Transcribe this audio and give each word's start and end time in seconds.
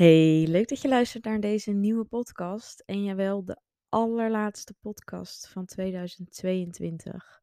Hey, 0.00 0.46
leuk 0.48 0.68
dat 0.68 0.80
je 0.80 0.88
luistert 0.88 1.24
naar 1.24 1.40
deze 1.40 1.70
nieuwe 1.70 2.04
podcast. 2.04 2.82
En 2.86 3.04
jawel, 3.04 3.44
de 3.44 3.56
allerlaatste 3.88 4.74
podcast 4.80 5.48
van 5.48 5.66
2022. 5.66 7.40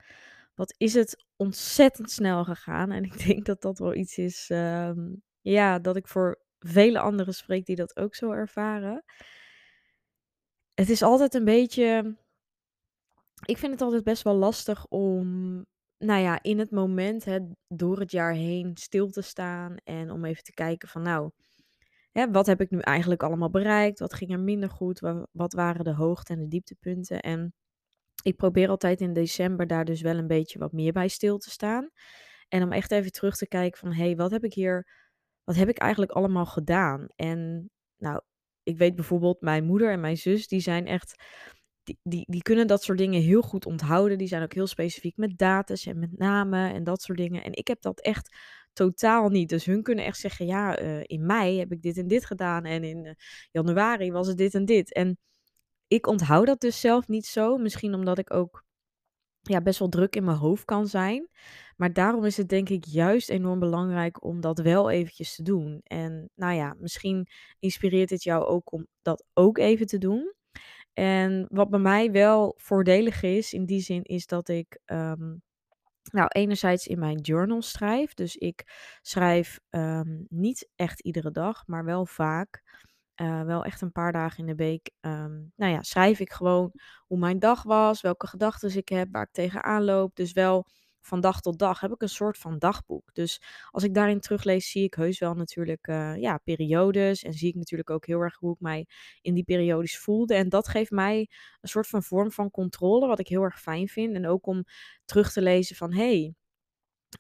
Wat 0.56 0.74
is 0.78 0.94
het 0.94 1.26
ontzettend 1.36 2.12
snel 2.12 2.44
gegaan. 2.44 2.92
En 2.92 3.04
ik 3.12 3.26
denk 3.26 3.46
dat 3.46 3.62
dat 3.62 3.80
wel 3.80 3.96
iets 3.96 4.18
is, 4.18 4.50
ehm, 4.50 5.14
ja, 5.42 5.80
dat 5.80 5.96
ik 5.96 6.08
voor 6.08 6.42
vele 6.60 7.00
anderen 7.00 7.34
spreek 7.34 7.66
die 7.66 7.76
dat 7.76 7.98
ook 7.98 8.16
zo 8.16 8.32
ervaren. 8.32 9.04
Het 10.74 10.90
is 10.90 11.02
altijd 11.02 11.34
een 11.34 11.46
beetje, 11.46 12.18
ik 13.46 13.58
vind 13.58 13.72
het 13.72 13.82
altijd 13.82 14.04
best 14.04 14.24
wel 14.24 14.36
lastig 14.36 14.88
om, 14.88 15.56
nou 15.98 16.22
ja, 16.22 16.44
in 16.44 16.60
het 16.60 16.72
moment, 16.72 17.26
hè, 17.26 17.40
door 17.68 18.00
het 18.00 18.12
jaar 18.12 18.34
heen 18.34 18.78
stil 18.78 19.10
te 19.10 19.22
staan 19.22 19.76
en 19.84 20.12
om 20.12 20.26
even 20.26 20.44
te 20.44 20.54
kijken 20.54 20.88
van, 20.88 21.02
nou, 21.02 21.32
Wat 22.26 22.46
heb 22.46 22.62
ik 22.62 22.70
nu 22.70 22.80
eigenlijk 22.80 23.24
allemaal 23.24 23.50
bereikt? 23.50 24.00
Wat 24.00 24.14
ging 24.14 24.32
er 24.32 24.40
minder 24.40 24.70
goed? 24.70 25.00
Wa- 25.00 25.28
Wat 25.32 25.54
waren 25.54 25.84
de 25.84 25.94
hoogte- 25.94 26.34
en 26.34 26.40
de 26.40 26.48
dieptepunten? 26.48 27.20
En 27.20 27.54
ik 28.24 28.36
probeer 28.36 28.70
altijd 28.70 29.02
in 29.02 29.14
december 29.14 29.68
daar 29.68 29.86
dus 29.86 30.02
wel 30.02 30.18
een 30.18 30.28
beetje 30.28 30.60
wat 30.60 30.72
meer 30.72 30.92
bij 30.92 31.08
stil 31.08 31.38
te 31.38 31.50
staan. 31.50 31.90
En 32.48 32.64
om 32.64 32.72
echt 32.72 32.92
even 32.92 33.12
terug 33.12 33.38
te 33.38 33.48
kijken 33.48 33.80
van, 33.80 33.94
hé, 33.94 34.04
hey, 34.04 34.16
wat 34.16 34.32
heb 34.32 34.44
ik 34.44 34.54
hier, 34.54 34.88
wat 35.44 35.56
heb 35.56 35.70
ik 35.70 35.78
eigenlijk 35.78 36.12
allemaal 36.12 36.46
gedaan? 36.46 37.08
En 37.16 37.70
nou, 37.98 38.22
ik 38.64 38.78
weet 38.78 38.96
bijvoorbeeld, 38.96 39.42
mijn 39.42 39.64
moeder 39.64 39.92
en 39.92 40.00
mijn 40.00 40.18
zus, 40.18 40.48
die 40.48 40.60
zijn 40.60 40.88
echt, 40.88 41.24
die, 42.04 42.26
die, 42.28 42.42
kunnen 42.42 42.68
dat 42.68 42.84
soort 42.84 42.98
dingen 42.98 43.22
heel 43.22 43.42
goed 43.42 43.66
onthouden. 43.66 44.18
Die 44.18 44.28
zijn 44.28 44.44
ook 44.44 44.54
heel 44.54 44.68
specifiek 44.68 45.18
met 45.18 45.38
data's 45.38 45.86
en 45.86 46.00
met 46.00 46.18
namen 46.18 46.74
en 46.74 46.84
dat 46.84 47.02
soort 47.02 47.18
dingen. 47.18 47.44
En 47.44 47.54
ik 47.54 47.68
heb 47.68 47.82
dat 47.82 48.02
echt 48.02 48.36
totaal 48.74 49.30
niet. 49.30 49.50
Dus 49.50 49.66
hun 49.66 49.84
kunnen 49.84 50.06
echt 50.06 50.20
zeggen, 50.20 50.46
ja, 50.46 50.78
eh, 50.78 51.04
in 51.04 51.26
mei 51.26 51.60
heb 51.60 51.72
ik 51.72 51.82
dit 51.82 51.98
en 51.98 52.08
dit 52.08 52.26
gedaan 52.26 52.66
en 52.66 52.84
in 52.84 53.06
eh, 53.06 53.14
januari 53.52 54.12
was 54.12 54.28
het 54.28 54.38
dit 54.38 54.54
en 54.54 54.66
dit. 54.66 54.94
En 54.94 55.18
ik 55.88 56.08
onthoud 56.08 56.46
dat 56.48 56.60
dus 56.60 56.80
zelf 56.80 57.08
niet 57.08 57.26
zo. 57.26 57.58
Misschien 57.58 57.94
omdat 57.94 58.18
ik 58.18 58.34
ook 58.34 58.66
ja, 59.42 59.62
best 59.62 59.80
wel 59.80 59.90
druk 59.90 60.16
in 60.16 60.24
mijn 60.24 60.38
hoofd 60.38 60.66
kan 60.66 60.88
zijn. 60.88 61.30
Maar 61.78 61.94
daarom 61.94 62.26
is 62.26 62.38
het 62.38 62.50
denk 62.50 62.70
ik 62.70 62.86
juist 62.86 63.30
enorm 63.30 63.60
belangrijk 63.60 64.24
om 64.24 64.42
dat 64.42 64.60
wel 64.60 64.90
eventjes 64.90 65.36
te 65.36 65.44
doen. 65.44 65.82
En 65.84 66.30
nou 66.36 66.54
ja, 66.56 66.76
misschien 66.80 67.28
inspireert 67.60 68.10
het 68.10 68.24
jou 68.24 68.46
ook 68.46 68.72
om 68.72 68.88
dat 69.02 69.26
ook 69.34 69.58
even 69.58 69.86
te 69.86 69.98
doen. 69.98 70.34
En 70.98 71.46
wat 71.50 71.70
bij 71.70 71.80
mij 71.80 72.12
wel 72.12 72.54
voordelig 72.58 73.22
is, 73.24 73.54
in 73.54 73.66
die 73.66 73.82
zin, 73.82 74.04
is 74.04 74.26
dat 74.28 74.48
ik 74.50 74.80
ehm, 74.86 75.36
nou, 76.12 76.28
enerzijds 76.28 76.88
in 76.88 77.00
mijn 77.00 77.18
journal 77.20 77.62
schrijf. 77.62 78.14
Dus 78.14 78.36
ik 78.36 78.64
schrijf 79.02 79.60
ehm, 79.70 80.24
niet 80.30 80.70
echt 80.76 81.00
iedere 81.02 81.32
dag, 81.32 81.64
maar 81.68 81.86
wel 81.86 82.06
vaak. 82.06 82.64
eh, 83.16 83.42
wel 83.44 83.64
echt 83.66 83.82
een 83.82 83.92
paar 83.92 84.12
dagen 84.12 84.40
in 84.40 84.46
de 84.46 84.56
week. 84.56 84.92
ehm, 85.00 85.34
nou 85.56 85.72
ja, 85.74 85.82
schrijf 85.84 86.20
ik 86.20 86.32
gewoon 86.32 86.72
hoe 87.08 87.18
mijn 87.20 87.40
dag 87.40 87.64
was, 87.64 88.02
welke 88.02 88.28
gedachten 88.28 88.78
ik 88.78 88.90
heb, 88.90 89.08
waar 89.12 89.24
ik 89.24 89.32
tegenaan 89.32 89.84
loop. 89.84 90.16
Dus 90.16 90.32
wel 90.34 90.68
van 91.08 91.22
dag 91.22 91.42
tot 91.42 91.60
dag 91.60 91.80
heb 91.80 91.92
ik 91.92 92.02
een 92.02 92.10
soort 92.10 92.38
van 92.38 92.60
dagboek. 92.60 93.14
Dus 93.14 93.42
als 93.72 93.84
ik 93.84 93.94
daarin 93.94 94.20
teruglees, 94.20 94.72
zie 94.72 94.84
ik 94.84 94.94
heus 94.94 95.20
wel 95.20 95.34
natuurlijk 95.34 95.88
eh, 95.88 96.16
ja, 96.16 96.38
periodes. 96.38 97.24
En 97.24 97.34
zie 97.34 97.50
ik 97.50 97.56
natuurlijk 97.56 97.90
ook 97.90 98.06
heel 98.06 98.20
erg 98.20 98.36
hoe 98.36 98.54
ik 98.54 98.60
mij 98.60 98.88
in 99.22 99.34
die 99.34 99.44
periodes 99.44 99.98
voelde. 100.00 100.36
En 100.36 100.50
dat 100.50 100.68
geeft 100.68 100.92
mij 100.92 101.30
een 101.62 101.70
soort 101.70 101.88
van 101.88 102.04
vorm 102.04 102.32
van 102.32 102.52
controle, 102.52 103.08
wat 103.08 103.20
ik 103.20 103.28
heel 103.28 103.44
erg 103.44 103.62
fijn 103.62 103.88
vind. 103.88 104.16
En 104.16 104.28
ook 104.28 104.48
om 104.48 104.64
terug 105.06 105.32
te 105.32 105.42
lezen 105.42 105.76
van 105.76 105.94
hey, 105.94 106.36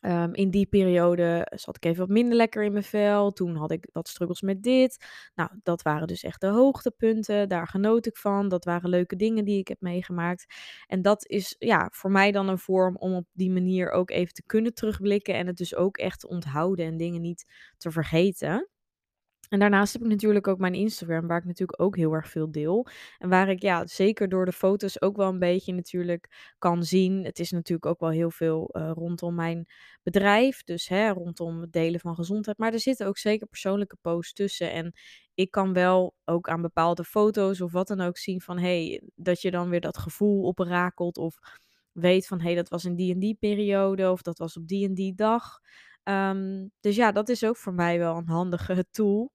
ehm, 0.02 0.34
in 0.34 0.50
die 0.50 0.66
periode 0.66 1.48
zat 1.56 1.76
ik 1.76 1.86
even 1.86 2.00
wat 2.00 2.10
minder 2.10 2.36
lekker 2.38 2.64
in 2.64 2.72
mijn 2.72 2.84
vel. 2.84 3.32
Toen 3.32 3.56
had 3.56 3.72
ik 3.72 3.90
wat 3.92 4.08
struggles 4.08 4.42
met 4.42 4.64
dit. 4.64 5.06
Nou, 5.36 5.50
dat 5.64 5.82
waren 5.82 6.08
dus 6.08 6.24
echt 6.24 6.42
de 6.42 6.48
hoogtepunten. 6.48 7.50
Daar 7.50 7.68
genoot 7.68 8.06
ik 8.06 8.18
van. 8.18 8.50
Dat 8.50 8.66
waren 8.66 8.90
leuke 8.90 9.16
dingen 9.16 9.46
die 9.46 9.60
ik 9.60 9.68
heb 9.68 9.82
meegemaakt. 9.82 10.46
En 10.88 11.02
dat 11.02 11.28
is 11.28 11.56
ja, 11.60 11.90
voor 11.92 12.12
mij 12.12 12.32
dan 12.32 12.48
een 12.48 12.60
vorm 12.60 12.95
om 12.98 13.14
op 13.16 13.26
die 13.34 13.52
manier 13.52 13.92
ook 13.92 14.10
even 14.10 14.34
te 14.34 14.44
kunnen 14.45 14.73
terugblikken. 14.73 15.34
En 15.36 15.48
het 15.48 15.58
dus 15.58 15.76
ook 15.76 15.98
echt 15.98 16.20
te 16.20 16.28
onthouden 16.28 16.86
en 16.86 16.98
dingen 16.98 17.22
niet 17.22 17.45
te 17.78 17.92
vergeten. 17.92 18.67
En 19.50 19.60
daarnaast 19.60 19.94
heb 19.94 20.02
ik 20.02 20.08
natuurlijk 20.08 20.48
ook 20.48 20.60
mijn 20.60 20.74
Instagram, 20.74 21.28
waar 21.28 21.38
ik 21.38 21.46
natuurlijk 21.46 21.82
ook 21.82 21.96
heel 21.96 22.14
erg 22.14 22.30
veel 22.30 22.52
deel. 22.52 22.88
En 23.18 23.30
waar 23.30 23.50
ik 23.50 23.62
ja, 23.62 23.88
zeker 23.88 24.30
door 24.30 24.46
de 24.46 24.52
foto's 24.52 25.02
ook 25.02 25.16
wel 25.16 25.30
een 25.30 25.40
beetje 25.40 25.74
natuurlijk 25.74 26.54
kan 26.58 26.84
zien. 26.84 27.24
Het 27.24 27.40
is 27.40 27.52
natuurlijk 27.52 27.86
ook 27.86 28.00
wel 28.00 28.10
heel 28.10 28.32
veel 28.32 28.68
eh, 28.68 28.92
rondom 28.94 29.36
mijn 29.36 29.66
bedrijf. 30.04 30.64
Dus 30.64 30.88
hè, 30.88 31.10
rondom 31.10 31.62
het 31.62 31.72
delen 31.72 32.00
van 32.00 32.16
gezondheid. 32.16 32.58
Maar 32.58 32.74
er 32.74 32.80
zitten 32.80 33.08
ook 33.08 33.18
zeker 33.18 33.48
persoonlijke 33.48 33.98
posts 34.02 34.34
tussen. 34.34 34.72
En 34.72 34.94
ik 35.34 35.52
kan 35.52 35.74
wel 35.74 36.16
ook 36.26 36.50
aan 36.50 36.62
bepaalde 36.62 37.04
foto's 37.04 37.62
of 37.62 37.72
wat 37.72 37.88
dan 37.88 38.02
ook 38.02 38.18
zien 38.18 38.42
van 38.42 38.60
hey, 38.60 39.02
dat 39.16 39.42
je 39.42 39.52
dan 39.52 39.70
weer 39.70 39.82
dat 39.82 39.98
gevoel 39.98 40.44
oprakelt. 40.44 41.18
Of 41.18 41.38
weet 41.92 42.28
van 42.28 42.40
hé, 42.40 42.46
hey, 42.46 42.56
dat 42.56 42.70
was 42.70 42.86
in 42.86 42.96
die 42.96 43.14
en 43.14 43.20
die 43.20 43.36
periode. 43.36 44.12
Of 44.12 44.22
dat 44.22 44.38
was 44.38 44.58
op 44.58 44.68
die 44.68 44.88
en 44.88 44.94
die 44.94 45.16
dag. 45.16 45.60
Ehm, 46.04 46.68
dus 46.80 46.96
ja, 46.96 47.12
dat 47.12 47.30
is 47.30 47.44
ook 47.44 47.58
voor 47.58 47.74
mij 47.74 48.00
wel 48.00 48.18
een 48.18 48.28
handige 48.28 48.86
tool. 48.92 49.32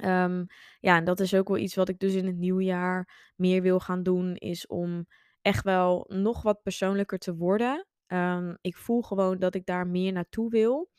Ehm, 0.00 0.44
ja, 0.80 0.96
en 0.96 1.04
dat 1.04 1.20
is 1.20 1.34
ook 1.34 1.48
wel 1.48 1.56
iets 1.58 1.74
wat 1.74 1.88
ik 1.88 1.98
dus 1.98 2.14
in 2.14 2.26
het 2.26 2.36
nieuwe 2.36 2.62
jaar 2.64 3.32
meer 3.36 3.62
wil 3.62 3.80
gaan 3.80 4.02
doen, 4.02 4.36
is 4.36 4.66
om 4.66 5.06
echt 5.42 5.64
wel 5.64 6.06
nog 6.08 6.42
wat 6.42 6.62
persoonlijker 6.62 7.18
te 7.18 7.36
worden. 7.36 7.86
Ehm, 8.06 8.54
ik 8.60 8.76
voel 8.76 9.02
gewoon 9.02 9.38
dat 9.38 9.54
ik 9.54 9.66
daar 9.66 9.86
meer 9.86 10.12
naartoe 10.12 10.50
wil. 10.50 10.90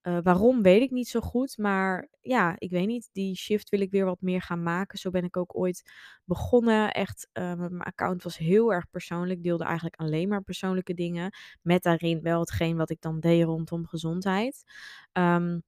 Eh, 0.00 0.18
waarom 0.22 0.62
weet 0.62 0.82
ik 0.82 0.90
niet 0.90 1.08
zo 1.08 1.20
goed, 1.20 1.58
maar 1.58 2.08
ja, 2.20 2.54
ik 2.58 2.70
weet 2.70 2.86
niet. 2.86 3.08
Die 3.12 3.36
shift 3.36 3.68
wil 3.68 3.80
ik 3.80 3.90
weer 3.90 4.04
wat 4.04 4.20
meer 4.20 4.42
gaan 4.42 4.62
maken. 4.62 4.98
Zo 4.98 5.10
ben 5.10 5.24
ik 5.24 5.36
ook 5.36 5.56
ooit 5.58 5.92
begonnen. 6.24 6.92
Echt, 6.92 7.28
uh, 7.32 7.54
mijn 7.54 7.80
account 7.80 8.22
was 8.22 8.38
heel 8.38 8.72
erg 8.72 8.90
persoonlijk. 8.90 9.42
Deelde 9.42 9.64
eigenlijk 9.64 9.96
alleen 9.96 10.28
maar 10.28 10.42
persoonlijke 10.42 10.94
dingen. 10.94 11.36
Met 11.62 11.82
daarin 11.82 12.22
wel 12.22 12.40
hetgeen 12.40 12.76
wat 12.76 12.90
ik 12.90 13.00
dan 13.00 13.20
deed 13.20 13.44
rondom 13.44 13.86
gezondheid. 13.86 14.62
Um, 15.12 15.62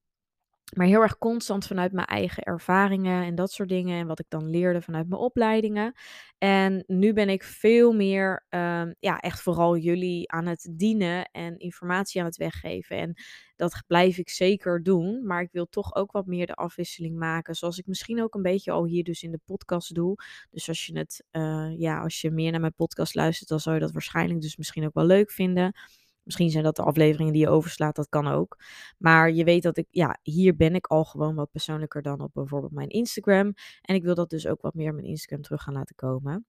maar 0.76 0.86
heel 0.86 1.00
erg 1.00 1.18
constant 1.18 1.66
vanuit 1.66 1.92
mijn 1.92 2.06
eigen 2.06 2.42
ervaringen 2.42 3.24
en 3.24 3.34
dat 3.34 3.52
soort 3.52 3.68
dingen. 3.68 4.00
En 4.00 4.06
wat 4.06 4.18
ik 4.18 4.26
dan 4.28 4.50
leerde 4.50 4.82
vanuit 4.82 5.08
mijn 5.08 5.20
opleidingen. 5.20 5.92
En 6.38 6.84
nu 6.86 7.12
ben 7.12 7.28
ik 7.28 7.42
veel 7.42 7.92
meer, 7.92 8.46
ehm, 8.48 8.92
ja, 8.98 9.18
echt 9.18 9.42
vooral 9.42 9.76
jullie 9.76 10.30
aan 10.32 10.46
het 10.46 10.68
dienen 10.70 11.30
en 11.32 11.58
informatie 11.58 12.20
aan 12.20 12.26
het 12.26 12.36
weggeven. 12.36 12.96
En 12.96 13.14
dat 13.56 13.82
blijf 13.86 14.18
ik 14.18 14.28
zeker 14.28 14.82
doen. 14.82 15.26
Maar 15.26 15.42
ik 15.42 15.52
wil 15.52 15.66
toch 15.66 15.94
ook 15.94 16.12
wat 16.12 16.26
meer 16.26 16.46
de 16.46 16.54
afwisseling 16.54 17.18
maken. 17.18 17.54
Zoals 17.54 17.78
ik 17.78 17.86
misschien 17.86 18.22
ook 18.22 18.34
een 18.34 18.42
beetje 18.42 18.70
al 18.70 18.86
hier 18.86 19.04
dus 19.04 19.22
in 19.22 19.30
de 19.30 19.40
podcast 19.44 19.94
doe. 19.94 20.14
Dus 20.50 20.68
als 20.68 20.86
je 20.86 20.98
het, 20.98 21.24
uh, 21.32 21.78
ja, 21.78 22.00
als 22.00 22.20
je 22.20 22.30
meer 22.30 22.50
naar 22.50 22.60
mijn 22.60 22.74
podcast 22.74 23.14
luistert, 23.14 23.48
dan 23.48 23.60
zou 23.60 23.74
je 23.74 23.80
dat 23.80 23.92
waarschijnlijk 23.92 24.40
dus 24.40 24.56
misschien 24.56 24.84
ook 24.84 24.94
wel 24.94 25.04
leuk 25.04 25.30
vinden. 25.30 25.74
Misschien 26.22 26.50
zijn 26.50 26.64
dat 26.64 26.76
de 26.76 26.82
afleveringen 26.82 27.32
die 27.32 27.42
je 27.42 27.48
overslaat, 27.48 27.96
dat 27.96 28.08
kan 28.08 28.26
ook. 28.26 28.58
Maar 28.98 29.30
je 29.30 29.44
weet 29.44 29.62
dat 29.62 29.76
ik, 29.76 29.86
ja, 29.90 30.18
hier 30.22 30.56
ben 30.56 30.74
ik 30.74 30.86
al 30.86 31.04
gewoon 31.04 31.34
wat 31.34 31.50
persoonlijker 31.50 32.02
dan 32.02 32.20
op 32.20 32.30
bijvoorbeeld 32.32 32.72
mijn 32.72 32.88
Instagram. 32.88 33.54
En 33.80 33.94
ik 33.94 34.02
wil 34.02 34.14
dat 34.14 34.30
dus 34.30 34.46
ook 34.46 34.60
wat 34.60 34.74
meer 34.74 34.94
mijn 34.94 35.06
Instagram 35.06 35.42
terug 35.42 35.62
gaan 35.62 35.74
laten 35.74 35.96
komen. 35.96 36.46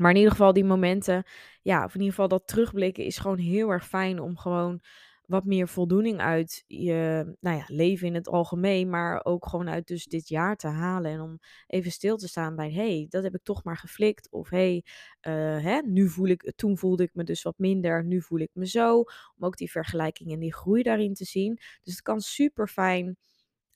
Maar 0.00 0.10
in 0.10 0.16
ieder 0.16 0.30
geval 0.30 0.52
die 0.52 0.64
momenten, 0.64 1.24
ja, 1.62 1.84
of 1.84 1.94
in 1.94 2.00
ieder 2.00 2.14
geval 2.14 2.28
dat 2.28 2.46
terugblikken 2.46 3.04
is 3.04 3.18
gewoon 3.18 3.38
heel 3.38 3.70
erg 3.70 3.86
fijn 3.86 4.20
om 4.20 4.36
gewoon 4.36 4.80
wat 5.26 5.44
meer 5.44 5.68
voldoening 5.68 6.20
uit 6.20 6.64
je 6.66 7.34
nou 7.40 7.56
ja, 7.56 7.64
leven 7.66 8.06
in 8.06 8.14
het 8.14 8.28
algemeen, 8.28 8.90
maar 8.90 9.24
ook 9.24 9.46
gewoon 9.46 9.68
uit 9.68 9.86
dus 9.86 10.04
dit 10.04 10.28
jaar 10.28 10.56
te 10.56 10.66
halen. 10.66 11.10
En 11.10 11.20
om 11.20 11.38
even 11.66 11.90
stil 11.90 12.16
te 12.16 12.28
staan 12.28 12.56
bij, 12.56 12.72
hey, 12.72 13.06
dat 13.08 13.22
heb 13.22 13.34
ik 13.34 13.42
toch 13.42 13.64
maar 13.64 13.76
geflikt. 13.76 14.30
Of 14.30 14.50
hey, 14.50 14.84
uh, 15.26 15.32
hè, 15.62 15.80
nu 15.84 16.08
voel 16.08 16.26
ik, 16.26 16.52
toen 16.56 16.78
voelde 16.78 17.02
ik 17.02 17.14
me 17.14 17.24
dus 17.24 17.42
wat 17.42 17.58
minder, 17.58 18.04
nu 18.04 18.22
voel 18.22 18.38
ik 18.38 18.50
me 18.52 18.66
zo. 18.66 18.98
Om 19.36 19.44
ook 19.44 19.56
die 19.56 19.70
vergelijking 19.70 20.32
en 20.32 20.38
die 20.38 20.54
groei 20.54 20.82
daarin 20.82 21.14
te 21.14 21.24
zien. 21.24 21.54
Dus 21.82 21.92
het 21.92 22.02
kan 22.02 22.20
super 22.20 22.68
fijn 22.68 23.16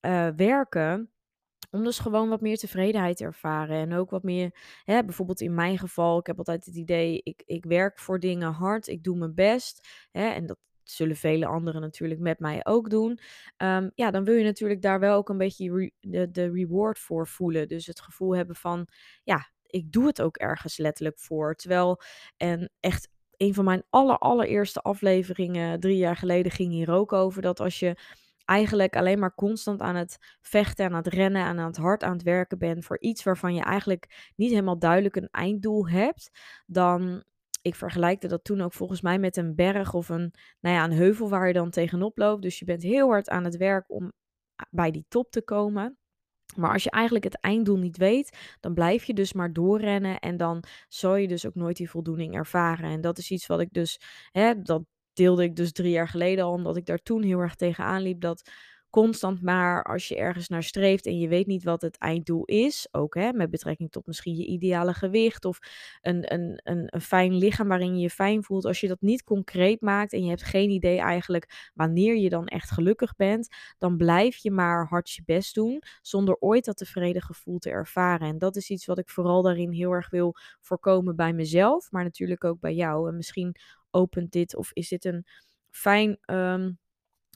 uh, 0.00 0.28
werken 0.36 1.10
om 1.70 1.84
dus 1.84 1.98
gewoon 1.98 2.28
wat 2.28 2.40
meer 2.40 2.56
tevredenheid 2.56 3.16
te 3.16 3.24
ervaren. 3.24 3.76
En 3.76 3.92
ook 3.92 4.10
wat 4.10 4.22
meer, 4.22 4.54
hè, 4.84 5.04
bijvoorbeeld 5.04 5.40
in 5.40 5.54
mijn 5.54 5.78
geval, 5.78 6.18
ik 6.18 6.26
heb 6.26 6.38
altijd 6.38 6.64
het 6.66 6.74
idee, 6.74 7.20
ik, 7.22 7.42
ik 7.46 7.64
werk 7.64 7.98
voor 7.98 8.20
dingen 8.20 8.52
hard, 8.52 8.86
ik 8.86 9.02
doe 9.02 9.16
mijn 9.16 9.34
best. 9.34 9.88
Hè, 10.10 10.28
en 10.28 10.46
dat 10.46 10.58
zullen 10.90 11.16
vele 11.16 11.46
anderen 11.46 11.80
natuurlijk 11.80 12.20
met 12.20 12.38
mij 12.38 12.60
ook 12.66 12.90
doen. 12.90 13.18
Um, 13.56 13.90
ja, 13.94 14.10
dan 14.10 14.24
wil 14.24 14.34
je 14.34 14.44
natuurlijk 14.44 14.82
daar 14.82 15.00
wel 15.00 15.16
ook 15.16 15.28
een 15.28 15.38
beetje 15.38 15.92
de, 16.00 16.30
de 16.30 16.50
reward 16.50 16.98
voor 16.98 17.26
voelen. 17.26 17.68
Dus 17.68 17.86
het 17.86 18.00
gevoel 18.00 18.36
hebben 18.36 18.56
van, 18.56 18.88
ja, 19.24 19.50
ik 19.66 19.92
doe 19.92 20.06
het 20.06 20.22
ook 20.22 20.36
ergens 20.36 20.76
letterlijk 20.76 21.18
voor. 21.18 21.54
Terwijl, 21.54 22.00
en 22.36 22.70
echt 22.80 23.08
een 23.36 23.54
van 23.54 23.64
mijn 23.64 23.82
aller, 23.90 24.18
allereerste 24.18 24.80
afleveringen 24.80 25.80
drie 25.80 25.96
jaar 25.96 26.16
geleden 26.16 26.52
ging 26.52 26.72
hier 26.72 26.90
ook 26.90 27.12
over 27.12 27.42
dat 27.42 27.60
als 27.60 27.78
je 27.78 27.96
eigenlijk 28.44 28.96
alleen 28.96 29.18
maar 29.18 29.34
constant 29.34 29.80
aan 29.80 29.94
het 29.94 30.36
vechten, 30.40 30.86
aan 30.86 30.94
het 30.94 31.06
rennen 31.06 31.42
en 31.42 31.58
aan 31.58 31.66
het 31.66 31.76
hard 31.76 32.02
aan 32.02 32.12
het 32.12 32.22
werken 32.22 32.58
bent 32.58 32.84
voor 32.84 33.00
iets 33.00 33.22
waarvan 33.22 33.54
je 33.54 33.62
eigenlijk 33.62 34.32
niet 34.36 34.50
helemaal 34.50 34.78
duidelijk 34.78 35.16
een 35.16 35.28
einddoel 35.30 35.88
hebt, 35.88 36.30
dan 36.66 37.24
ik 37.68 37.74
vergelijkte 37.74 38.28
dat 38.28 38.44
toen 38.44 38.60
ook 38.60 38.72
volgens 38.72 39.00
mij 39.00 39.18
met 39.18 39.36
een 39.36 39.54
berg 39.54 39.94
of 39.94 40.08
een, 40.08 40.34
nou 40.60 40.76
ja, 40.76 40.84
een 40.84 40.92
heuvel 40.92 41.28
waar 41.28 41.46
je 41.46 41.52
dan 41.52 41.70
tegenop 41.70 42.18
loopt. 42.18 42.42
Dus 42.42 42.58
je 42.58 42.64
bent 42.64 42.82
heel 42.82 43.08
hard 43.08 43.28
aan 43.28 43.44
het 43.44 43.56
werk 43.56 43.90
om 43.90 44.12
bij 44.70 44.90
die 44.90 45.04
top 45.08 45.30
te 45.30 45.42
komen. 45.42 45.98
Maar 46.56 46.72
als 46.72 46.84
je 46.84 46.90
eigenlijk 46.90 47.24
het 47.24 47.40
einddoel 47.40 47.76
niet 47.76 47.96
weet, 47.96 48.56
dan 48.60 48.74
blijf 48.74 49.04
je 49.04 49.14
dus 49.14 49.32
maar 49.32 49.52
doorrennen 49.52 50.18
en 50.18 50.36
dan 50.36 50.64
zal 50.88 51.16
je 51.16 51.28
dus 51.28 51.46
ook 51.46 51.54
nooit 51.54 51.76
die 51.76 51.90
voldoening 51.90 52.34
ervaren. 52.34 52.90
En 52.90 53.00
dat 53.00 53.18
is 53.18 53.30
iets 53.30 53.46
wat 53.46 53.60
ik 53.60 53.72
dus, 53.72 54.00
hè, 54.30 54.62
dat 54.62 54.82
deelde 55.12 55.42
ik 55.42 55.56
dus 55.56 55.72
drie 55.72 55.90
jaar 55.90 56.08
geleden 56.08 56.44
al, 56.44 56.52
omdat 56.52 56.76
ik 56.76 56.86
daar 56.86 57.02
toen 57.02 57.22
heel 57.22 57.40
erg 57.40 57.54
tegenaan 57.54 58.02
liep. 58.02 58.20
Dat 58.20 58.50
constant 58.90 59.42
maar 59.42 59.84
als 59.84 60.08
je 60.08 60.16
ergens 60.16 60.48
naar 60.48 60.62
streeft 60.62 61.06
en 61.06 61.18
je 61.18 61.28
weet 61.28 61.46
niet 61.46 61.64
wat 61.64 61.82
het 61.82 61.98
einddoel 61.98 62.44
is, 62.44 62.88
ook 62.90 63.14
hè, 63.14 63.32
met 63.32 63.50
betrekking 63.50 63.90
tot 63.90 64.06
misschien 64.06 64.36
je 64.36 64.46
ideale 64.46 64.94
gewicht 64.94 65.44
of 65.44 65.58
een, 66.00 66.32
een, 66.32 66.60
een, 66.64 66.84
een 66.86 67.00
fijn 67.00 67.34
lichaam 67.34 67.68
waarin 67.68 67.94
je 67.94 68.00
je 68.00 68.10
fijn 68.10 68.44
voelt, 68.44 68.64
als 68.64 68.80
je 68.80 68.88
dat 68.88 69.00
niet 69.00 69.24
concreet 69.24 69.80
maakt 69.80 70.12
en 70.12 70.22
je 70.22 70.28
hebt 70.28 70.44
geen 70.44 70.70
idee 70.70 70.98
eigenlijk 70.98 71.70
wanneer 71.74 72.16
je 72.16 72.28
dan 72.28 72.46
echt 72.46 72.70
gelukkig 72.70 73.16
bent, 73.16 73.48
dan 73.78 73.96
blijf 73.96 74.36
je 74.36 74.50
maar 74.50 74.86
hard 74.86 75.10
je 75.10 75.22
best 75.24 75.54
doen 75.54 75.82
zonder 76.02 76.36
ooit 76.38 76.64
dat 76.64 76.76
tevreden 76.76 77.22
gevoel 77.22 77.58
te 77.58 77.70
ervaren. 77.70 78.28
En 78.28 78.38
dat 78.38 78.56
is 78.56 78.70
iets 78.70 78.86
wat 78.86 78.98
ik 78.98 79.08
vooral 79.08 79.42
daarin 79.42 79.72
heel 79.72 79.90
erg 79.90 80.10
wil 80.10 80.34
voorkomen 80.60 81.16
bij 81.16 81.32
mezelf, 81.32 81.90
maar 81.90 82.04
natuurlijk 82.04 82.44
ook 82.44 82.60
bij 82.60 82.74
jou. 82.74 83.08
En 83.08 83.16
misschien 83.16 83.54
opent 83.90 84.32
dit 84.32 84.56
of 84.56 84.72
is 84.72 84.88
dit 84.88 85.04
een 85.04 85.26
fijn. 85.70 86.18
Ehm, 86.20 86.70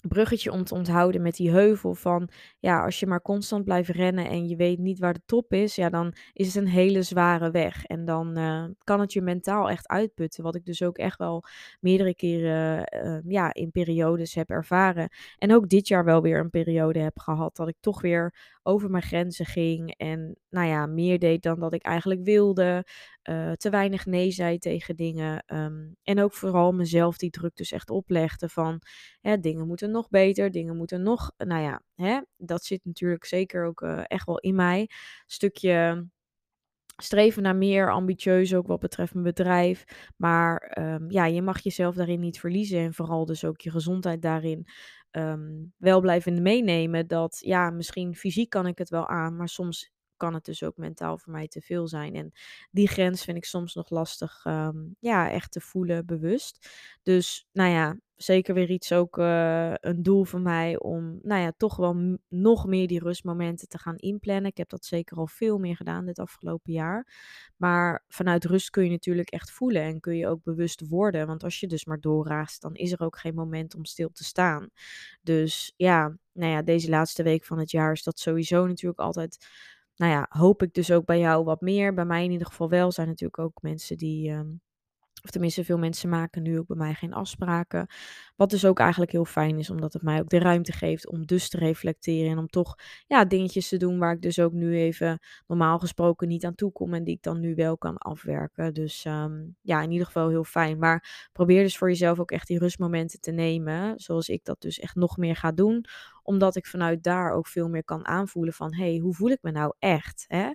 bruggetje 0.08 0.52
om 0.52 0.64
te 0.64 0.74
onthouden 0.74 1.22
met 1.22 1.36
die 1.36 1.50
heuvel 1.50 1.94
van, 1.94 2.28
ja, 2.58 2.84
als 2.84 3.00
je 3.00 3.06
maar 3.06 3.22
constant 3.22 3.64
blijft 3.64 3.88
rennen 3.88 4.28
en 4.28 4.48
je 4.48 4.56
weet 4.56 4.78
niet 4.78 4.98
waar 4.98 5.12
de 5.12 5.22
top 5.26 5.52
is, 5.52 5.74
ja, 5.74 5.90
dan 5.90 6.14
is 6.32 6.46
het 6.46 6.56
een 6.56 6.70
hele 6.70 7.02
zware 7.02 7.50
weg. 7.50 7.84
En 7.84 8.04
dan 8.04 8.38
uh, 8.38 8.64
kan 8.84 9.00
het 9.00 9.12
je 9.12 9.22
mentaal 9.22 9.70
echt 9.70 9.88
uitputten, 9.88 10.42
wat 10.42 10.54
ik 10.54 10.64
dus 10.64 10.82
ook 10.82 10.98
echt 10.98 11.18
wel 11.18 11.44
meerdere 11.80 12.14
keren, 12.14 12.86
uh, 13.04 13.18
ja, 13.32 13.54
in 13.54 13.70
periodes 13.70 14.34
heb 14.34 14.50
ervaren. 14.50 15.08
En 15.38 15.54
ook 15.54 15.68
dit 15.68 15.88
jaar 15.88 16.04
wel 16.04 16.22
weer 16.22 16.40
een 16.40 16.50
periode 16.50 16.98
heb 16.98 17.18
gehad 17.18 17.56
dat 17.56 17.68
ik 17.68 17.76
toch 17.80 18.00
weer 18.00 18.34
over 18.62 18.90
mijn 18.90 19.02
grenzen 19.02 19.46
ging 19.46 19.94
en, 19.96 20.36
nou 20.50 20.66
ja, 20.68 20.86
meer 20.86 21.18
deed 21.18 21.42
dan 21.42 21.60
dat 21.60 21.72
ik 21.72 21.82
eigenlijk 21.82 22.24
wilde. 22.24 22.86
Uh, 23.30 23.52
te 23.52 23.70
weinig 23.70 24.06
nee 24.06 24.30
zei 24.30 24.58
tegen 24.58 24.96
dingen. 24.96 25.44
Um, 25.46 25.96
en 26.02 26.20
ook 26.20 26.34
vooral 26.34 26.72
mezelf 26.72 27.16
die 27.16 27.30
druk 27.30 27.56
dus 27.56 27.72
echt 27.72 27.90
oplegde 27.90 28.48
van 28.48 28.80
hè, 29.20 29.38
dingen 29.38 29.66
moeten 29.66 29.90
nog 29.90 30.08
beter, 30.08 30.50
dingen 30.50 30.76
moeten 30.76 31.02
nog, 31.02 31.32
nou 31.36 31.62
ja, 31.62 31.82
hè, 31.94 32.20
dat 32.36 32.64
zit 32.64 32.84
natuurlijk 32.84 33.24
zeker 33.24 33.66
ook 33.66 33.80
uh, 33.80 34.02
echt 34.06 34.26
wel 34.26 34.38
in 34.38 34.54
mij. 34.54 34.90
Stukje 35.26 36.06
streven 36.96 37.42
naar 37.42 37.56
meer, 37.56 37.92
ambitieus 37.92 38.54
ook 38.54 38.66
wat 38.66 38.80
betreft 38.80 39.12
mijn 39.12 39.24
bedrijf. 39.24 39.84
Maar 40.16 40.76
um, 40.78 41.10
ja, 41.10 41.26
je 41.26 41.42
mag 41.42 41.60
jezelf 41.62 41.94
daarin 41.94 42.20
niet 42.20 42.40
verliezen 42.40 42.78
en 42.78 42.94
vooral 42.94 43.24
dus 43.24 43.44
ook 43.44 43.60
je 43.60 43.70
gezondheid 43.70 44.22
daarin 44.22 44.66
um, 45.12 45.72
wel 45.76 46.00
blijven 46.00 46.42
meenemen. 46.42 47.06
Dat 47.06 47.38
ja, 47.40 47.70
misschien 47.70 48.14
fysiek 48.14 48.50
kan 48.50 48.66
ik 48.66 48.78
het 48.78 48.88
wel 48.88 49.08
aan, 49.08 49.36
maar 49.36 49.48
soms 49.48 49.90
kan 50.22 50.34
het 50.34 50.44
dus 50.44 50.62
ook 50.62 50.76
mentaal 50.76 51.18
voor 51.18 51.32
mij 51.32 51.48
te 51.48 51.60
veel 51.60 51.88
zijn. 51.88 52.14
En 52.14 52.32
die 52.70 52.88
grens 52.88 53.24
vind 53.24 53.36
ik 53.36 53.44
soms 53.44 53.74
nog 53.74 53.90
lastig, 53.90 54.44
um, 54.44 54.96
ja, 55.00 55.30
echt 55.30 55.52
te 55.52 55.60
voelen, 55.60 56.06
bewust. 56.06 56.68
Dus, 57.02 57.46
nou 57.52 57.70
ja, 57.70 57.96
zeker 58.16 58.54
weer 58.54 58.70
iets 58.70 58.92
ook 58.92 59.18
uh, 59.18 59.72
een 59.74 60.02
doel 60.02 60.24
van 60.24 60.42
mij 60.42 60.78
om, 60.78 61.18
nou 61.22 61.40
ja, 61.40 61.52
toch 61.56 61.76
wel 61.76 62.18
nog 62.28 62.66
meer 62.66 62.86
die 62.86 63.02
rustmomenten 63.02 63.68
te 63.68 63.78
gaan 63.78 63.96
inplannen. 63.96 64.50
Ik 64.50 64.56
heb 64.56 64.68
dat 64.68 64.84
zeker 64.84 65.16
al 65.16 65.26
veel 65.26 65.58
meer 65.58 65.76
gedaan 65.76 66.06
dit 66.06 66.18
afgelopen 66.18 66.72
jaar. 66.72 67.06
Maar 67.56 68.04
vanuit 68.08 68.44
rust 68.44 68.70
kun 68.70 68.84
je 68.84 68.90
natuurlijk 68.90 69.30
echt 69.30 69.50
voelen 69.50 69.82
en 69.82 70.00
kun 70.00 70.16
je 70.16 70.28
ook 70.28 70.42
bewust 70.42 70.88
worden. 70.88 71.26
Want 71.26 71.44
als 71.44 71.60
je 71.60 71.66
dus 71.66 71.84
maar 71.84 72.00
doorraast, 72.00 72.62
dan 72.62 72.74
is 72.74 72.92
er 72.92 73.00
ook 73.00 73.18
geen 73.18 73.34
moment 73.34 73.74
om 73.74 73.84
stil 73.84 74.10
te 74.12 74.24
staan. 74.24 74.68
Dus 75.22 75.72
ja, 75.76 76.16
nou 76.32 76.52
ja, 76.52 76.62
deze 76.62 76.88
laatste 76.88 77.22
week 77.22 77.44
van 77.44 77.58
het 77.58 77.70
jaar 77.70 77.92
is 77.92 78.02
dat 78.02 78.18
sowieso 78.18 78.66
natuurlijk 78.66 79.00
altijd 79.00 79.46
nou 80.02 80.14
ja, 80.14 80.26
hoop 80.28 80.62
ik 80.62 80.74
dus 80.74 80.90
ook 80.92 81.04
bij 81.04 81.18
jou 81.18 81.44
wat 81.44 81.60
meer. 81.60 81.94
Bij 81.94 82.04
mij 82.04 82.24
in 82.24 82.30
ieder 82.30 82.46
geval 82.46 82.68
wel. 82.68 82.92
zijn 82.92 83.08
natuurlijk 83.08 83.38
ook 83.38 83.62
mensen 83.62 83.96
die. 83.96 84.30
Um, 84.30 84.60
of 85.22 85.30
tenminste, 85.30 85.64
veel 85.64 85.78
mensen 85.78 86.08
maken 86.08 86.42
nu 86.42 86.58
ook 86.58 86.66
bij 86.66 86.76
mij 86.76 86.94
geen 86.94 87.12
afspraken. 87.12 87.86
Wat 88.36 88.50
dus 88.50 88.64
ook 88.64 88.78
eigenlijk 88.78 89.12
heel 89.12 89.24
fijn 89.24 89.58
is, 89.58 89.70
omdat 89.70 89.92
het 89.92 90.02
mij 90.02 90.20
ook 90.20 90.28
de 90.28 90.38
ruimte 90.38 90.72
geeft 90.72 91.08
om 91.08 91.26
dus 91.26 91.48
te 91.48 91.56
reflecteren. 91.56 92.30
En 92.30 92.38
om 92.38 92.46
toch 92.46 92.74
ja, 93.06 93.24
dingetjes 93.24 93.68
te 93.68 93.76
doen 93.76 93.98
waar 93.98 94.12
ik 94.12 94.22
dus 94.22 94.38
ook 94.38 94.52
nu 94.52 94.76
even 94.76 95.18
normaal 95.46 95.78
gesproken 95.78 96.28
niet 96.28 96.44
aan 96.44 96.54
toe 96.54 96.72
kom. 96.72 96.94
En 96.94 97.04
die 97.04 97.14
ik 97.14 97.22
dan 97.22 97.40
nu 97.40 97.54
wel 97.54 97.78
kan 97.78 97.98
afwerken. 97.98 98.74
Dus 98.74 99.04
um, 99.04 99.56
ja, 99.60 99.82
in 99.82 99.90
ieder 99.90 100.06
geval 100.06 100.28
heel 100.28 100.44
fijn. 100.44 100.78
Maar 100.78 101.28
probeer 101.32 101.62
dus 101.62 101.78
voor 101.78 101.88
jezelf 101.88 102.20
ook 102.20 102.30
echt 102.30 102.46
die 102.46 102.58
rustmomenten 102.58 103.20
te 103.20 103.30
nemen. 103.30 104.00
Zoals 104.00 104.28
ik 104.28 104.44
dat 104.44 104.60
dus 104.60 104.78
echt 104.78 104.94
nog 104.94 105.16
meer 105.16 105.36
ga 105.36 105.52
doen 105.52 105.84
omdat 106.22 106.56
ik 106.56 106.66
vanuit 106.66 107.02
daar 107.02 107.32
ook 107.32 107.46
veel 107.46 107.68
meer 107.68 107.84
kan 107.84 108.06
aanvoelen 108.06 108.52
van... 108.52 108.74
hé, 108.74 108.90
hey, 108.90 108.98
hoe 108.98 109.14
voel 109.14 109.30
ik 109.30 109.42
me 109.42 109.50
nou 109.50 109.74
echt? 109.78 110.24
Hè? 110.28 110.50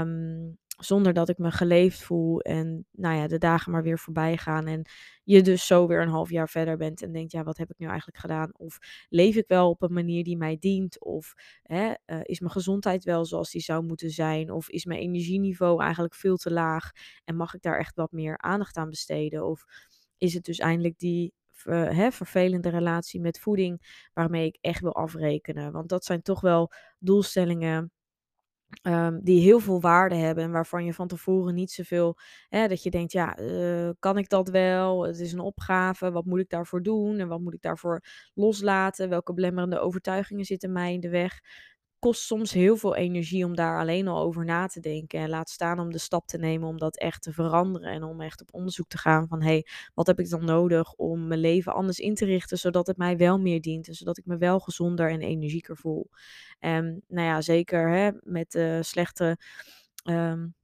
Um, 0.00 0.58
zonder 0.84 1.12
dat 1.12 1.28
ik 1.28 1.38
me 1.38 1.50
geleefd 1.50 2.02
voel 2.02 2.40
en 2.40 2.86
nou 2.90 3.16
ja, 3.16 3.26
de 3.26 3.38
dagen 3.38 3.72
maar 3.72 3.82
weer 3.82 3.98
voorbij 3.98 4.36
gaan. 4.36 4.66
En 4.66 4.86
je 5.24 5.42
dus 5.42 5.66
zo 5.66 5.86
weer 5.86 6.02
een 6.02 6.08
half 6.08 6.30
jaar 6.30 6.48
verder 6.48 6.76
bent 6.76 7.02
en 7.02 7.12
denkt, 7.12 7.32
ja, 7.32 7.42
wat 7.42 7.56
heb 7.56 7.70
ik 7.70 7.78
nu 7.78 7.86
eigenlijk 7.86 8.18
gedaan? 8.18 8.50
Of 8.56 8.78
leef 9.08 9.36
ik 9.36 9.44
wel 9.46 9.70
op 9.70 9.82
een 9.82 9.92
manier 9.92 10.24
die 10.24 10.36
mij 10.36 10.56
dient? 10.60 11.04
Of 11.04 11.34
hè, 11.62 11.92
uh, 12.06 12.20
is 12.22 12.40
mijn 12.40 12.52
gezondheid 12.52 13.04
wel 13.04 13.24
zoals 13.24 13.50
die 13.50 13.60
zou 13.60 13.84
moeten 13.84 14.10
zijn? 14.10 14.50
Of 14.50 14.68
is 14.68 14.84
mijn 14.84 15.00
energieniveau 15.00 15.82
eigenlijk 15.82 16.14
veel 16.14 16.36
te 16.36 16.52
laag? 16.52 16.90
En 17.24 17.36
mag 17.36 17.54
ik 17.54 17.62
daar 17.62 17.78
echt 17.78 17.94
wat 17.94 18.12
meer 18.12 18.38
aandacht 18.38 18.76
aan 18.76 18.90
besteden? 18.90 19.46
Of 19.46 19.64
is 20.18 20.34
het 20.34 20.44
dus 20.44 20.58
eindelijk 20.58 20.98
die 20.98 21.32
uh, 21.64 21.88
hè, 21.90 22.10
vervelende 22.10 22.68
relatie 22.68 23.20
met 23.20 23.38
voeding 23.38 24.08
waarmee 24.12 24.46
ik 24.46 24.58
echt 24.60 24.80
wil 24.80 24.94
afrekenen? 24.94 25.72
Want 25.72 25.88
dat 25.88 26.04
zijn 26.04 26.22
toch 26.22 26.40
wel 26.40 26.72
doelstellingen 26.98 27.92
Um, 28.82 29.20
die 29.22 29.40
heel 29.40 29.58
veel 29.60 29.80
waarde 29.80 30.14
hebben 30.14 30.44
en 30.44 30.50
waarvan 30.50 30.84
je 30.84 30.94
van 30.94 31.08
tevoren 31.08 31.54
niet 31.54 31.70
zoveel, 31.70 32.16
hè, 32.48 32.68
dat 32.68 32.82
je 32.82 32.90
denkt, 32.90 33.12
ja, 33.12 33.38
uh, 33.40 33.90
kan 33.98 34.18
ik 34.18 34.28
dat 34.28 34.48
wel? 34.48 35.06
Het 35.06 35.18
is 35.18 35.32
een 35.32 35.38
opgave, 35.40 36.10
wat 36.10 36.24
moet 36.24 36.40
ik 36.40 36.48
daarvoor 36.48 36.82
doen 36.82 37.18
en 37.18 37.28
wat 37.28 37.40
moet 37.40 37.54
ik 37.54 37.62
daarvoor 37.62 38.00
loslaten? 38.34 39.08
Welke 39.08 39.34
belemmerende 39.34 39.78
overtuigingen 39.78 40.44
zitten 40.44 40.72
mij 40.72 40.92
in 40.92 41.00
de 41.00 41.08
weg? 41.08 41.40
Kost 42.02 42.22
soms 42.22 42.52
heel 42.52 42.76
veel 42.76 42.96
energie 42.96 43.44
om 43.44 43.54
daar 43.54 43.78
alleen 43.78 44.08
al 44.08 44.22
over 44.22 44.44
na 44.44 44.66
te 44.66 44.80
denken. 44.80 45.20
En 45.20 45.28
laat 45.28 45.50
staan 45.50 45.78
om 45.78 45.92
de 45.92 45.98
stap 45.98 46.26
te 46.26 46.38
nemen 46.38 46.68
om 46.68 46.78
dat 46.78 46.98
echt 46.98 47.22
te 47.22 47.32
veranderen. 47.32 47.92
En 47.92 48.02
om 48.02 48.20
echt 48.20 48.40
op 48.40 48.54
onderzoek 48.54 48.88
te 48.88 48.98
gaan 48.98 49.28
van 49.28 49.42
hé, 49.42 49.48
hey, 49.48 49.66
wat 49.94 50.06
heb 50.06 50.18
ik 50.18 50.30
dan 50.30 50.44
nodig 50.44 50.92
om 50.92 51.26
mijn 51.26 51.40
leven 51.40 51.74
anders 51.74 51.98
in 51.98 52.14
te 52.14 52.24
richten, 52.24 52.58
zodat 52.58 52.86
het 52.86 52.96
mij 52.96 53.16
wel 53.16 53.38
meer 53.38 53.60
dient. 53.60 53.88
En 53.88 53.94
zodat 53.94 54.18
ik 54.18 54.26
me 54.26 54.36
wel 54.36 54.60
gezonder 54.60 55.10
en 55.10 55.20
energieker 55.20 55.76
voel. 55.76 56.10
En 56.58 57.02
nou 57.08 57.26
ja, 57.26 57.40
zeker 57.40 57.90
hè, 57.90 58.10
met 58.22 58.50
de 58.50 58.78
slechte. 58.82 59.38
Um, 60.04 60.54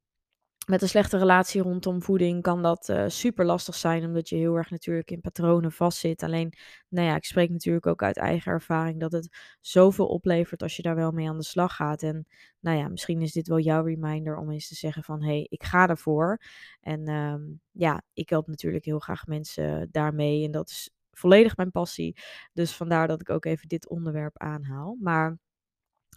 met 0.68 0.82
een 0.82 0.88
slechte 0.88 1.18
relatie 1.18 1.62
rondom 1.62 2.02
voeding 2.02 2.42
kan 2.42 2.62
dat 2.62 2.88
uh, 2.88 3.04
super 3.06 3.44
lastig 3.44 3.74
zijn, 3.74 4.04
omdat 4.04 4.28
je 4.28 4.36
heel 4.36 4.56
erg 4.56 4.70
natuurlijk 4.70 5.10
in 5.10 5.20
patronen 5.20 5.72
vastzit. 5.72 6.22
Alleen, 6.22 6.52
nou 6.88 7.06
ja, 7.06 7.16
ik 7.16 7.24
spreek 7.24 7.50
natuurlijk 7.50 7.86
ook 7.86 8.02
uit 8.02 8.16
eigen 8.16 8.52
ervaring 8.52 9.00
dat 9.00 9.12
het 9.12 9.56
zoveel 9.60 10.06
oplevert 10.06 10.62
als 10.62 10.76
je 10.76 10.82
daar 10.82 10.94
wel 10.94 11.10
mee 11.10 11.28
aan 11.28 11.36
de 11.36 11.44
slag 11.44 11.74
gaat. 11.74 12.02
En 12.02 12.26
nou 12.60 12.78
ja, 12.78 12.88
misschien 12.88 13.22
is 13.22 13.32
dit 13.32 13.48
wel 13.48 13.58
jouw 13.58 13.84
reminder 13.84 14.36
om 14.36 14.50
eens 14.50 14.68
te 14.68 14.74
zeggen 14.74 15.02
van, 15.02 15.22
hé, 15.22 15.28
hey, 15.28 15.46
ik 15.50 15.64
ga 15.64 15.88
ervoor. 15.88 16.40
En 16.80 17.08
um, 17.08 17.60
ja, 17.70 18.02
ik 18.12 18.28
help 18.28 18.46
natuurlijk 18.46 18.84
heel 18.84 18.98
graag 18.98 19.26
mensen 19.26 19.88
daarmee 19.90 20.44
en 20.44 20.50
dat 20.50 20.68
is 20.68 20.90
volledig 21.10 21.56
mijn 21.56 21.70
passie. 21.70 22.16
Dus 22.52 22.76
vandaar 22.76 23.06
dat 23.08 23.20
ik 23.20 23.30
ook 23.30 23.44
even 23.44 23.68
dit 23.68 23.88
onderwerp 23.88 24.38
aanhaal. 24.38 24.96
Maar 25.00 25.38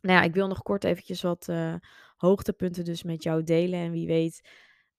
nou 0.02 0.18
ja, 0.18 0.24
ik 0.24 0.34
wil 0.34 0.48
nog 0.48 0.62
kort 0.62 0.84
eventjes 0.84 1.22
wat 1.22 1.48
uh, 1.50 1.76
hoogtepunten 2.22 2.86
dus 2.86 3.04
met 3.04 3.24
jou 3.24 3.44
delen. 3.44 3.80
En 3.80 3.92
wie 3.92 4.08
weet, 4.08 4.50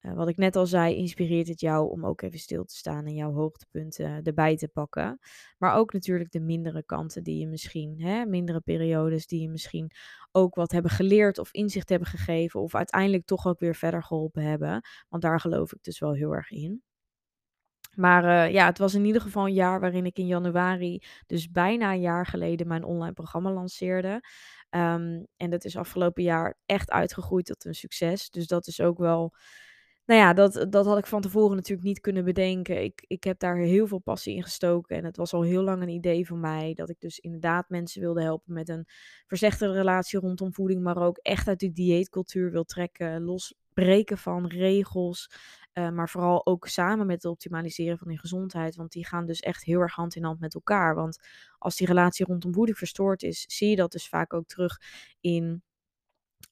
uh, 0.01 0.13
wat 0.13 0.27
ik 0.27 0.37
net 0.37 0.55
al 0.55 0.65
zei, 0.65 0.95
inspireert 0.95 1.47
het 1.47 1.59
jou 1.59 1.89
om 1.89 2.05
ook 2.05 2.21
even 2.21 2.39
stil 2.39 2.63
te 2.63 2.75
staan 2.75 3.05
en 3.05 3.13
jouw 3.13 3.31
hoogtepunten 3.33 4.23
erbij 4.23 4.57
te 4.57 4.67
pakken. 4.67 5.19
Maar 5.57 5.75
ook 5.75 5.93
natuurlijk 5.93 6.31
de 6.31 6.39
mindere 6.39 6.83
kanten 6.85 7.23
die 7.23 7.39
je 7.39 7.47
misschien, 7.47 8.01
hè, 8.01 8.25
mindere 8.25 8.59
periodes 8.61 9.27
die 9.27 9.41
je 9.41 9.49
misschien 9.49 9.91
ook 10.31 10.55
wat 10.55 10.71
hebben 10.71 10.91
geleerd 10.91 11.37
of 11.37 11.53
inzicht 11.53 11.89
hebben 11.89 12.07
gegeven. 12.07 12.61
Of 12.61 12.75
uiteindelijk 12.75 13.25
toch 13.25 13.47
ook 13.47 13.59
weer 13.59 13.75
verder 13.75 14.03
geholpen 14.03 14.43
hebben. 14.43 14.81
Want 15.09 15.23
daar 15.23 15.39
geloof 15.39 15.73
ik 15.73 15.83
dus 15.83 15.99
wel 15.99 16.13
heel 16.13 16.31
erg 16.31 16.51
in. 16.51 16.81
Maar 17.95 18.23
uh, 18.23 18.53
ja, 18.53 18.65
het 18.65 18.77
was 18.77 18.93
in 18.93 19.05
ieder 19.05 19.21
geval 19.21 19.45
een 19.45 19.53
jaar 19.53 19.79
waarin 19.79 20.05
ik 20.05 20.17
in 20.17 20.27
januari, 20.27 21.03
dus 21.25 21.51
bijna 21.51 21.93
een 21.93 22.01
jaar 22.01 22.25
geleden, 22.25 22.67
mijn 22.67 22.83
online 22.83 23.13
programma 23.13 23.51
lanceerde. 23.51 24.21
Um, 24.75 25.27
en 25.37 25.49
dat 25.49 25.65
is 25.65 25.77
afgelopen 25.77 26.23
jaar 26.23 26.57
echt 26.65 26.91
uitgegroeid 26.91 27.45
tot 27.45 27.65
een 27.65 27.75
succes. 27.75 28.29
Dus 28.29 28.47
dat 28.47 28.67
is 28.67 28.81
ook 28.81 28.97
wel. 28.97 29.33
Nou 30.05 30.19
ja, 30.19 30.33
dat, 30.33 30.65
dat 30.69 30.85
had 30.85 30.97
ik 30.97 31.05
van 31.05 31.21
tevoren 31.21 31.55
natuurlijk 31.55 31.87
niet 31.87 31.99
kunnen 31.99 32.25
bedenken. 32.25 32.83
Ik, 32.83 33.03
ik 33.07 33.23
heb 33.23 33.39
daar 33.39 33.57
heel 33.57 33.87
veel 33.87 33.99
passie 33.99 34.35
in 34.35 34.43
gestoken. 34.43 34.97
En 34.97 35.05
het 35.05 35.17
was 35.17 35.33
al 35.33 35.41
heel 35.41 35.61
lang 35.61 35.81
een 35.81 35.89
idee 35.89 36.27
van 36.27 36.39
mij. 36.39 36.73
Dat 36.73 36.89
ik 36.89 36.99
dus 36.99 37.19
inderdaad 37.19 37.69
mensen 37.69 38.01
wilde 38.01 38.21
helpen 38.21 38.53
met 38.53 38.69
een 38.69 38.87
verzegde 39.27 39.71
relatie 39.71 40.19
rondom 40.19 40.53
voeding. 40.53 40.81
Maar 40.81 40.97
ook 40.97 41.17
echt 41.17 41.47
uit 41.47 41.59
die 41.59 41.71
dieetcultuur 41.71 42.51
wil 42.51 42.63
trekken. 42.63 43.23
Losbreken 43.23 44.17
van 44.17 44.47
regels. 44.47 45.29
Uh, 45.73 45.89
maar 45.89 46.09
vooral 46.09 46.45
ook 46.45 46.67
samen 46.67 47.05
met 47.05 47.23
het 47.23 47.31
optimaliseren 47.31 47.97
van 47.97 48.07
die 48.07 48.19
gezondheid. 48.19 48.75
Want 48.75 48.91
die 48.91 49.05
gaan 49.05 49.25
dus 49.25 49.39
echt 49.39 49.63
heel 49.63 49.79
erg 49.79 49.95
hand 49.95 50.15
in 50.15 50.23
hand 50.23 50.39
met 50.39 50.53
elkaar. 50.53 50.95
Want 50.95 51.19
als 51.57 51.75
die 51.75 51.87
relatie 51.87 52.25
rondom 52.25 52.53
voeding 52.53 52.77
verstoord 52.77 53.23
is, 53.23 53.45
zie 53.47 53.69
je 53.69 53.75
dat 53.75 53.91
dus 53.91 54.07
vaak 54.07 54.33
ook 54.33 54.47
terug 54.47 54.79
in 55.19 55.63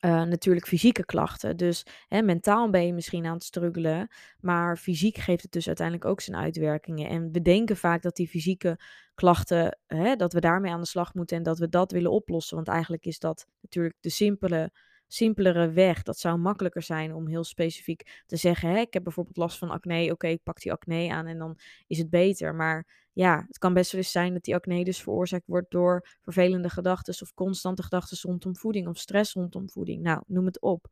uh, 0.05 0.23
natuurlijk 0.23 0.67
fysieke 0.67 1.05
klachten. 1.05 1.57
Dus 1.57 1.85
hè, 2.07 2.21
mentaal 2.21 2.69
ben 2.69 2.85
je 2.85 2.93
misschien 2.93 3.25
aan 3.25 3.33
het 3.33 3.43
struggelen, 3.43 4.07
maar 4.39 4.77
fysiek 4.77 5.17
geeft 5.17 5.41
het 5.41 5.51
dus 5.51 5.67
uiteindelijk 5.67 6.07
ook 6.07 6.21
zijn 6.21 6.37
uitwerkingen. 6.37 7.09
En 7.09 7.31
we 7.31 7.41
denken 7.41 7.77
vaak 7.77 8.01
dat 8.01 8.15
die 8.15 8.27
fysieke 8.27 8.79
klachten, 9.15 9.79
hè, 9.87 10.15
dat 10.15 10.33
we 10.33 10.39
daarmee 10.39 10.71
aan 10.71 10.81
de 10.81 10.87
slag 10.87 11.13
moeten 11.13 11.37
en 11.37 11.43
dat 11.43 11.59
we 11.59 11.69
dat 11.69 11.91
willen 11.91 12.11
oplossen. 12.11 12.55
Want 12.55 12.67
eigenlijk 12.67 13.05
is 13.05 13.19
dat 13.19 13.47
natuurlijk 13.61 13.95
de 13.99 14.09
simpele, 14.09 14.71
simpelere 15.13 15.71
weg. 15.71 16.03
Dat 16.03 16.17
zou 16.19 16.37
makkelijker 16.37 16.81
zijn 16.81 17.13
om 17.13 17.27
heel 17.27 17.43
specifiek 17.43 18.23
te 18.25 18.35
zeggen: 18.35 18.69
hè, 18.69 18.79
ik 18.79 18.93
heb 18.93 19.03
bijvoorbeeld 19.03 19.37
last 19.37 19.57
van 19.57 19.69
acne. 19.69 20.11
Oké, 20.11 20.27
ik 20.27 20.43
pak 20.43 20.61
die 20.61 20.71
acne 20.71 21.11
aan 21.11 21.27
en 21.27 21.37
dan 21.37 21.59
is 21.87 21.97
het 21.97 22.09
beter. 22.09 22.55
Maar 22.55 23.07
ja, 23.13 23.43
het 23.47 23.57
kan 23.57 23.73
best 23.73 23.91
wel 23.91 24.01
eens 24.01 24.11
zijn 24.11 24.33
dat 24.33 24.43
die 24.43 24.55
acne 24.55 24.83
dus 24.83 25.01
veroorzaakt 25.01 25.47
wordt 25.47 25.71
door 25.71 26.07
vervelende 26.21 26.69
gedachten 26.69 27.21
of 27.21 27.33
constante 27.33 27.83
gedachten 27.83 28.17
rondom 28.21 28.55
voeding 28.55 28.87
of 28.87 28.97
stress 28.97 29.33
rondom 29.33 29.69
voeding. 29.69 30.01
Nou, 30.01 30.23
noem 30.27 30.45
het 30.45 30.61
op. 30.61 30.87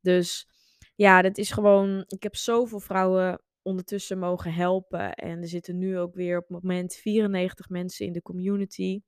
Dus 0.00 0.48
ja, 0.94 1.22
dat 1.22 1.38
is 1.38 1.50
gewoon. 1.50 2.04
Ik 2.06 2.22
heb 2.22 2.36
zoveel 2.36 2.80
vrouwen 2.80 3.42
ondertussen 3.62 4.18
mogen 4.18 4.52
helpen. 4.52 5.14
En 5.14 5.40
er 5.40 5.48
zitten 5.48 5.78
nu 5.78 5.98
ook 5.98 6.14
weer 6.14 6.38
op 6.38 6.48
het 6.48 6.62
moment 6.62 6.94
94 6.94 7.68
mensen 7.68 8.06
in 8.06 8.12
de 8.12 8.22
community. 8.22 9.00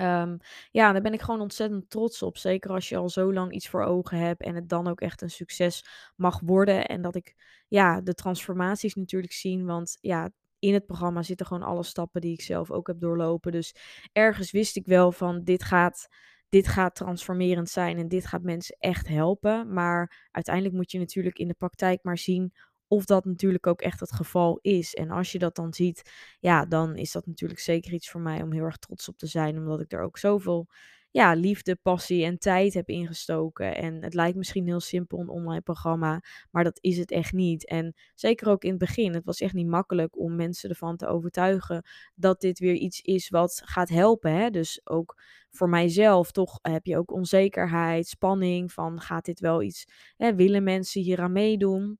Um, 0.00 0.38
ja, 0.70 0.92
daar 0.92 1.02
ben 1.02 1.12
ik 1.12 1.20
gewoon 1.20 1.40
ontzettend 1.40 1.90
trots 1.90 2.22
op. 2.22 2.36
Zeker 2.36 2.70
als 2.70 2.88
je 2.88 2.96
al 2.96 3.08
zo 3.08 3.32
lang 3.32 3.52
iets 3.52 3.68
voor 3.68 3.82
ogen 3.82 4.18
hebt 4.18 4.42
en 4.42 4.54
het 4.54 4.68
dan 4.68 4.88
ook 4.88 5.00
echt 5.00 5.22
een 5.22 5.30
succes 5.30 5.84
mag 6.16 6.40
worden. 6.40 6.86
En 6.86 7.02
dat 7.02 7.14
ik 7.14 7.34
ja, 7.68 8.00
de 8.00 8.14
transformaties 8.14 8.94
natuurlijk 8.94 9.32
zie. 9.32 9.64
Want 9.64 9.98
ja, 10.00 10.30
in 10.58 10.74
het 10.74 10.86
programma 10.86 11.22
zitten 11.22 11.46
gewoon 11.46 11.62
alle 11.62 11.82
stappen 11.82 12.20
die 12.20 12.32
ik 12.32 12.40
zelf 12.40 12.70
ook 12.70 12.86
heb 12.86 13.00
doorlopen. 13.00 13.52
Dus 13.52 13.74
ergens 14.12 14.50
wist 14.50 14.76
ik 14.76 14.86
wel 14.86 15.12
van 15.12 15.44
dit 15.44 15.62
gaat, 15.62 16.08
dit 16.48 16.68
gaat 16.68 16.94
transformerend 16.94 17.68
zijn 17.68 17.98
en 17.98 18.08
dit 18.08 18.26
gaat 18.26 18.42
mensen 18.42 18.76
echt 18.78 19.08
helpen. 19.08 19.72
Maar 19.72 20.28
uiteindelijk 20.30 20.74
moet 20.74 20.90
je 20.90 20.98
natuurlijk 20.98 21.38
in 21.38 21.48
de 21.48 21.54
praktijk 21.54 22.02
maar 22.02 22.18
zien 22.18 22.52
of 22.90 23.04
dat 23.04 23.24
natuurlijk 23.24 23.66
ook 23.66 23.80
echt 23.80 24.00
het 24.00 24.12
geval 24.12 24.58
is. 24.62 24.94
En 24.94 25.10
als 25.10 25.32
je 25.32 25.38
dat 25.38 25.56
dan 25.56 25.74
ziet, 25.74 26.10
ja, 26.40 26.66
dan 26.66 26.96
is 26.96 27.12
dat 27.12 27.26
natuurlijk 27.26 27.60
zeker 27.60 27.92
iets 27.92 28.10
voor 28.10 28.20
mij 28.20 28.42
om 28.42 28.52
heel 28.52 28.64
erg 28.64 28.76
trots 28.76 29.08
op 29.08 29.18
te 29.18 29.26
zijn, 29.26 29.58
omdat 29.58 29.80
ik 29.80 29.92
er 29.92 30.02
ook 30.02 30.18
zoveel 30.18 30.68
ja, 31.10 31.34
liefde, 31.34 31.76
passie 31.76 32.24
en 32.24 32.38
tijd 32.38 32.74
heb 32.74 32.88
ingestoken. 32.88 33.76
En 33.76 34.02
het 34.02 34.14
lijkt 34.14 34.36
misschien 34.36 34.66
heel 34.66 34.80
simpel, 34.80 35.20
een 35.20 35.28
online 35.28 35.60
programma, 35.60 36.22
maar 36.50 36.64
dat 36.64 36.78
is 36.80 36.98
het 36.98 37.10
echt 37.10 37.32
niet. 37.32 37.66
En 37.66 37.94
zeker 38.14 38.48
ook 38.48 38.62
in 38.62 38.70
het 38.70 38.78
begin, 38.78 39.14
het 39.14 39.24
was 39.24 39.40
echt 39.40 39.54
niet 39.54 39.66
makkelijk 39.66 40.18
om 40.18 40.36
mensen 40.36 40.70
ervan 40.70 40.96
te 40.96 41.06
overtuigen 41.06 41.84
dat 42.14 42.40
dit 42.40 42.58
weer 42.58 42.74
iets 42.74 43.00
is 43.00 43.28
wat 43.28 43.62
gaat 43.64 43.88
helpen. 43.88 44.32
Hè? 44.32 44.50
Dus 44.50 44.80
ook 44.84 45.22
voor 45.50 45.68
mijzelf, 45.68 46.30
toch 46.30 46.58
heb 46.62 46.86
je 46.86 46.96
ook 46.96 47.12
onzekerheid, 47.12 48.06
spanning 48.06 48.72
van 48.72 49.00
gaat 49.00 49.24
dit 49.24 49.40
wel 49.40 49.62
iets, 49.62 49.84
hè, 50.16 50.34
willen 50.34 50.62
mensen 50.62 51.02
hier 51.02 51.20
aan 51.20 51.32
meedoen? 51.32 51.98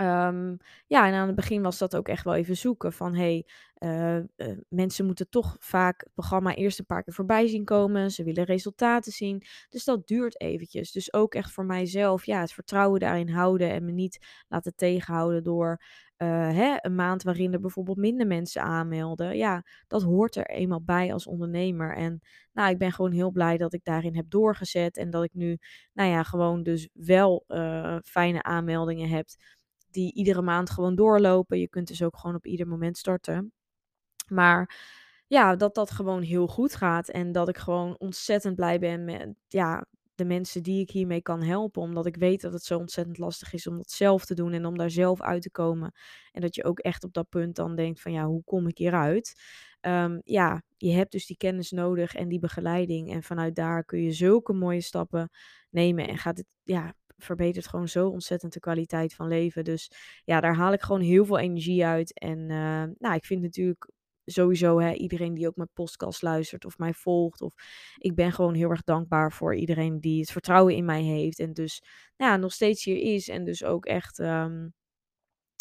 Um, 0.00 0.56
ja, 0.86 1.06
en 1.06 1.14
aan 1.14 1.26
het 1.26 1.36
begin 1.36 1.62
was 1.62 1.78
dat 1.78 1.96
ook 1.96 2.08
echt 2.08 2.24
wel 2.24 2.34
even 2.34 2.56
zoeken 2.56 2.92
van 2.92 3.14
hey, 3.14 3.46
uh, 3.78 4.16
uh, 4.16 4.22
mensen 4.68 5.06
moeten 5.06 5.28
toch 5.28 5.56
vaak 5.58 6.00
het 6.00 6.12
programma 6.14 6.54
eerst 6.54 6.78
een 6.78 6.86
paar 6.86 7.02
keer 7.02 7.14
voorbij 7.14 7.46
zien 7.46 7.64
komen. 7.64 8.10
Ze 8.10 8.24
willen 8.24 8.44
resultaten 8.44 9.12
zien. 9.12 9.42
Dus 9.68 9.84
dat 9.84 10.06
duurt 10.06 10.40
eventjes. 10.40 10.92
Dus 10.92 11.12
ook 11.12 11.34
echt 11.34 11.52
voor 11.52 11.64
mijzelf, 11.64 12.26
ja, 12.26 12.40
het 12.40 12.52
vertrouwen 12.52 13.00
daarin 13.00 13.28
houden 13.28 13.70
en 13.70 13.84
me 13.84 13.92
niet 13.92 14.44
laten 14.48 14.74
tegenhouden 14.74 15.42
door 15.42 15.82
uh, 16.18 16.28
hè, 16.28 16.76
een 16.80 16.94
maand 16.94 17.22
waarin 17.22 17.52
er 17.52 17.60
bijvoorbeeld 17.60 17.96
minder 17.96 18.26
mensen 18.26 18.62
aanmelden. 18.62 19.36
Ja, 19.36 19.64
dat 19.86 20.02
hoort 20.02 20.36
er 20.36 20.46
eenmaal 20.46 20.82
bij 20.82 21.12
als 21.12 21.26
ondernemer. 21.26 21.96
En 21.96 22.20
nou, 22.52 22.70
ik 22.70 22.78
ben 22.78 22.92
gewoon 22.92 23.12
heel 23.12 23.30
blij 23.30 23.56
dat 23.56 23.72
ik 23.72 23.84
daarin 23.84 24.16
heb 24.16 24.30
doorgezet 24.30 24.96
en 24.96 25.10
dat 25.10 25.24
ik 25.24 25.34
nu, 25.34 25.58
nou 25.92 26.10
ja, 26.10 26.22
gewoon 26.22 26.62
dus 26.62 26.88
wel 26.92 27.44
fijne 28.04 28.42
aanmeldingen 28.42 29.08
heb 29.08 29.26
die 29.90 30.14
iedere 30.14 30.42
maand 30.42 30.70
gewoon 30.70 30.94
doorlopen. 30.94 31.58
Je 31.58 31.68
kunt 31.68 31.88
dus 31.88 32.02
ook 32.02 32.16
gewoon 32.16 32.36
op 32.36 32.46
ieder 32.46 32.68
moment 32.68 32.98
starten. 32.98 33.52
Maar 34.28 34.76
ja, 35.26 35.56
dat 35.56 35.74
dat 35.74 35.90
gewoon 35.90 36.22
heel 36.22 36.46
goed 36.46 36.74
gaat. 36.74 37.08
En 37.08 37.32
dat 37.32 37.48
ik 37.48 37.56
gewoon 37.56 37.98
ontzettend 37.98 38.56
blij 38.56 38.78
ben 38.78 39.04
met 39.04 39.34
ja, 39.46 39.86
de 40.14 40.24
mensen 40.24 40.62
die 40.62 40.80
ik 40.80 40.90
hiermee 40.90 41.22
kan 41.22 41.42
helpen. 41.42 41.82
Omdat 41.82 42.06
ik 42.06 42.16
weet 42.16 42.40
dat 42.40 42.52
het 42.52 42.64
zo 42.64 42.78
ontzettend 42.78 43.18
lastig 43.18 43.52
is 43.52 43.66
om 43.66 43.76
dat 43.76 43.90
zelf 43.90 44.24
te 44.24 44.34
doen 44.34 44.52
en 44.52 44.66
om 44.66 44.78
daar 44.78 44.90
zelf 44.90 45.20
uit 45.20 45.42
te 45.42 45.50
komen. 45.50 45.92
En 46.32 46.40
dat 46.40 46.54
je 46.54 46.64
ook 46.64 46.78
echt 46.78 47.04
op 47.04 47.12
dat 47.12 47.28
punt 47.28 47.56
dan 47.56 47.76
denkt 47.76 48.00
van 48.00 48.12
ja, 48.12 48.26
hoe 48.26 48.42
kom 48.44 48.66
ik 48.66 48.78
hieruit? 48.78 49.34
Um, 49.80 50.20
ja, 50.24 50.62
je 50.76 50.92
hebt 50.92 51.12
dus 51.12 51.26
die 51.26 51.36
kennis 51.36 51.70
nodig 51.70 52.14
en 52.14 52.28
die 52.28 52.38
begeleiding. 52.38 53.12
En 53.12 53.22
vanuit 53.22 53.54
daar 53.54 53.84
kun 53.84 54.02
je 54.02 54.12
zulke 54.12 54.52
mooie 54.52 54.80
stappen 54.80 55.30
nemen. 55.70 56.08
En 56.08 56.18
gaat 56.18 56.36
het, 56.36 56.46
ja, 56.62 56.94
verbetert 57.18 57.68
gewoon 57.68 57.88
zo 57.88 58.08
ontzettend 58.08 58.52
de 58.52 58.60
kwaliteit 58.60 59.14
van 59.14 59.28
leven. 59.28 59.64
Dus 59.64 59.90
ja, 60.24 60.40
daar 60.40 60.56
haal 60.56 60.72
ik 60.72 60.82
gewoon 60.82 61.00
heel 61.00 61.24
veel 61.24 61.38
energie 61.38 61.84
uit. 61.84 62.18
En 62.18 62.38
uh, 62.38 62.84
nou, 62.98 63.14
ik 63.14 63.24
vind 63.24 63.42
natuurlijk 63.42 63.90
sowieso 64.24 64.80
hè, 64.80 64.92
iedereen 64.92 65.34
die 65.34 65.46
ook 65.46 65.56
mijn 65.56 65.72
podcast 65.72 66.22
luistert 66.22 66.64
of 66.64 66.78
mij 66.78 66.92
volgt. 66.92 67.40
Of 67.40 67.54
ik 67.96 68.14
ben 68.14 68.32
gewoon 68.32 68.54
heel 68.54 68.70
erg 68.70 68.82
dankbaar 68.82 69.32
voor 69.32 69.54
iedereen 69.56 70.00
die 70.00 70.20
het 70.20 70.30
vertrouwen 70.30 70.74
in 70.74 70.84
mij 70.84 71.02
heeft. 71.02 71.38
En 71.38 71.52
dus 71.52 71.82
nou 72.16 72.32
ja, 72.32 72.36
nog 72.36 72.52
steeds 72.52 72.84
hier 72.84 73.14
is. 73.14 73.28
En 73.28 73.44
dus 73.44 73.64
ook 73.64 73.86
echt 73.86 74.18
um, 74.18 74.74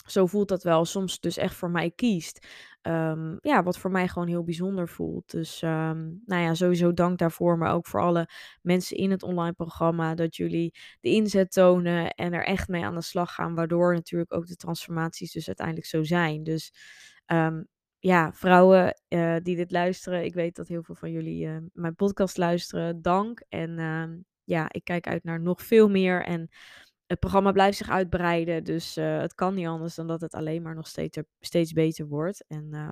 zo 0.09 0.25
voelt 0.25 0.47
dat 0.47 0.63
wel. 0.63 0.85
Soms 0.85 1.19
dus 1.19 1.37
echt 1.37 1.55
voor 1.55 1.69
mij 1.69 1.91
kiest. 1.91 2.47
Um, 2.81 3.37
ja, 3.41 3.63
wat 3.63 3.77
voor 3.77 3.91
mij 3.91 4.07
gewoon 4.07 4.27
heel 4.27 4.43
bijzonder 4.43 4.89
voelt. 4.89 5.31
Dus 5.31 5.61
um, 5.61 6.21
nou 6.25 6.41
ja, 6.41 6.53
sowieso 6.53 6.93
dank 6.93 7.17
daarvoor. 7.17 7.57
Maar 7.57 7.73
ook 7.73 7.87
voor 7.87 8.01
alle 8.01 8.29
mensen 8.61 8.97
in 8.97 9.11
het 9.11 9.23
online 9.23 9.53
programma. 9.53 10.15
Dat 10.15 10.35
jullie 10.35 10.75
de 10.99 11.09
inzet 11.09 11.51
tonen 11.51 12.09
en 12.09 12.33
er 12.33 12.45
echt 12.45 12.67
mee 12.67 12.83
aan 12.85 12.95
de 12.95 13.01
slag 13.01 13.33
gaan. 13.33 13.55
Waardoor 13.55 13.93
natuurlijk 13.93 14.33
ook 14.33 14.47
de 14.47 14.55
transformaties 14.55 15.31
dus 15.31 15.47
uiteindelijk 15.47 15.87
zo 15.87 16.03
zijn. 16.03 16.43
Dus 16.43 16.73
um, 17.25 17.67
ja, 17.99 18.33
vrouwen 18.33 19.01
uh, 19.09 19.35
die 19.41 19.55
dit 19.55 19.71
luisteren. 19.71 20.23
Ik 20.23 20.33
weet 20.33 20.55
dat 20.55 20.67
heel 20.67 20.83
veel 20.83 20.95
van 20.95 21.11
jullie 21.11 21.45
uh, 21.45 21.57
mijn 21.73 21.95
podcast 21.95 22.37
luisteren. 22.37 23.01
Dank. 23.01 23.43
En 23.49 24.25
ja, 24.43 24.65
ik 24.71 24.83
kijk 24.83 25.07
uit 25.07 25.23
naar 25.23 25.41
nog 25.41 25.61
veel 25.61 25.89
meer. 25.89 26.25
En 26.25 26.49
het 27.07 27.19
programma 27.19 27.51
blijft 27.51 27.77
zich 27.77 27.89
uitbreiden. 27.89 28.63
Dus 28.63 28.97
uh, 28.97 29.19
het 29.19 29.33
kan 29.33 29.53
niet 29.53 29.67
anders 29.67 29.95
dan 29.95 30.07
dat 30.07 30.21
het 30.21 30.33
alleen 30.33 30.61
maar 30.61 30.75
nog 30.75 30.87
steeds, 30.87 31.17
steeds 31.39 31.71
beter 31.71 32.07
wordt. 32.07 32.45
En 32.47 32.67
uh, 32.71 32.91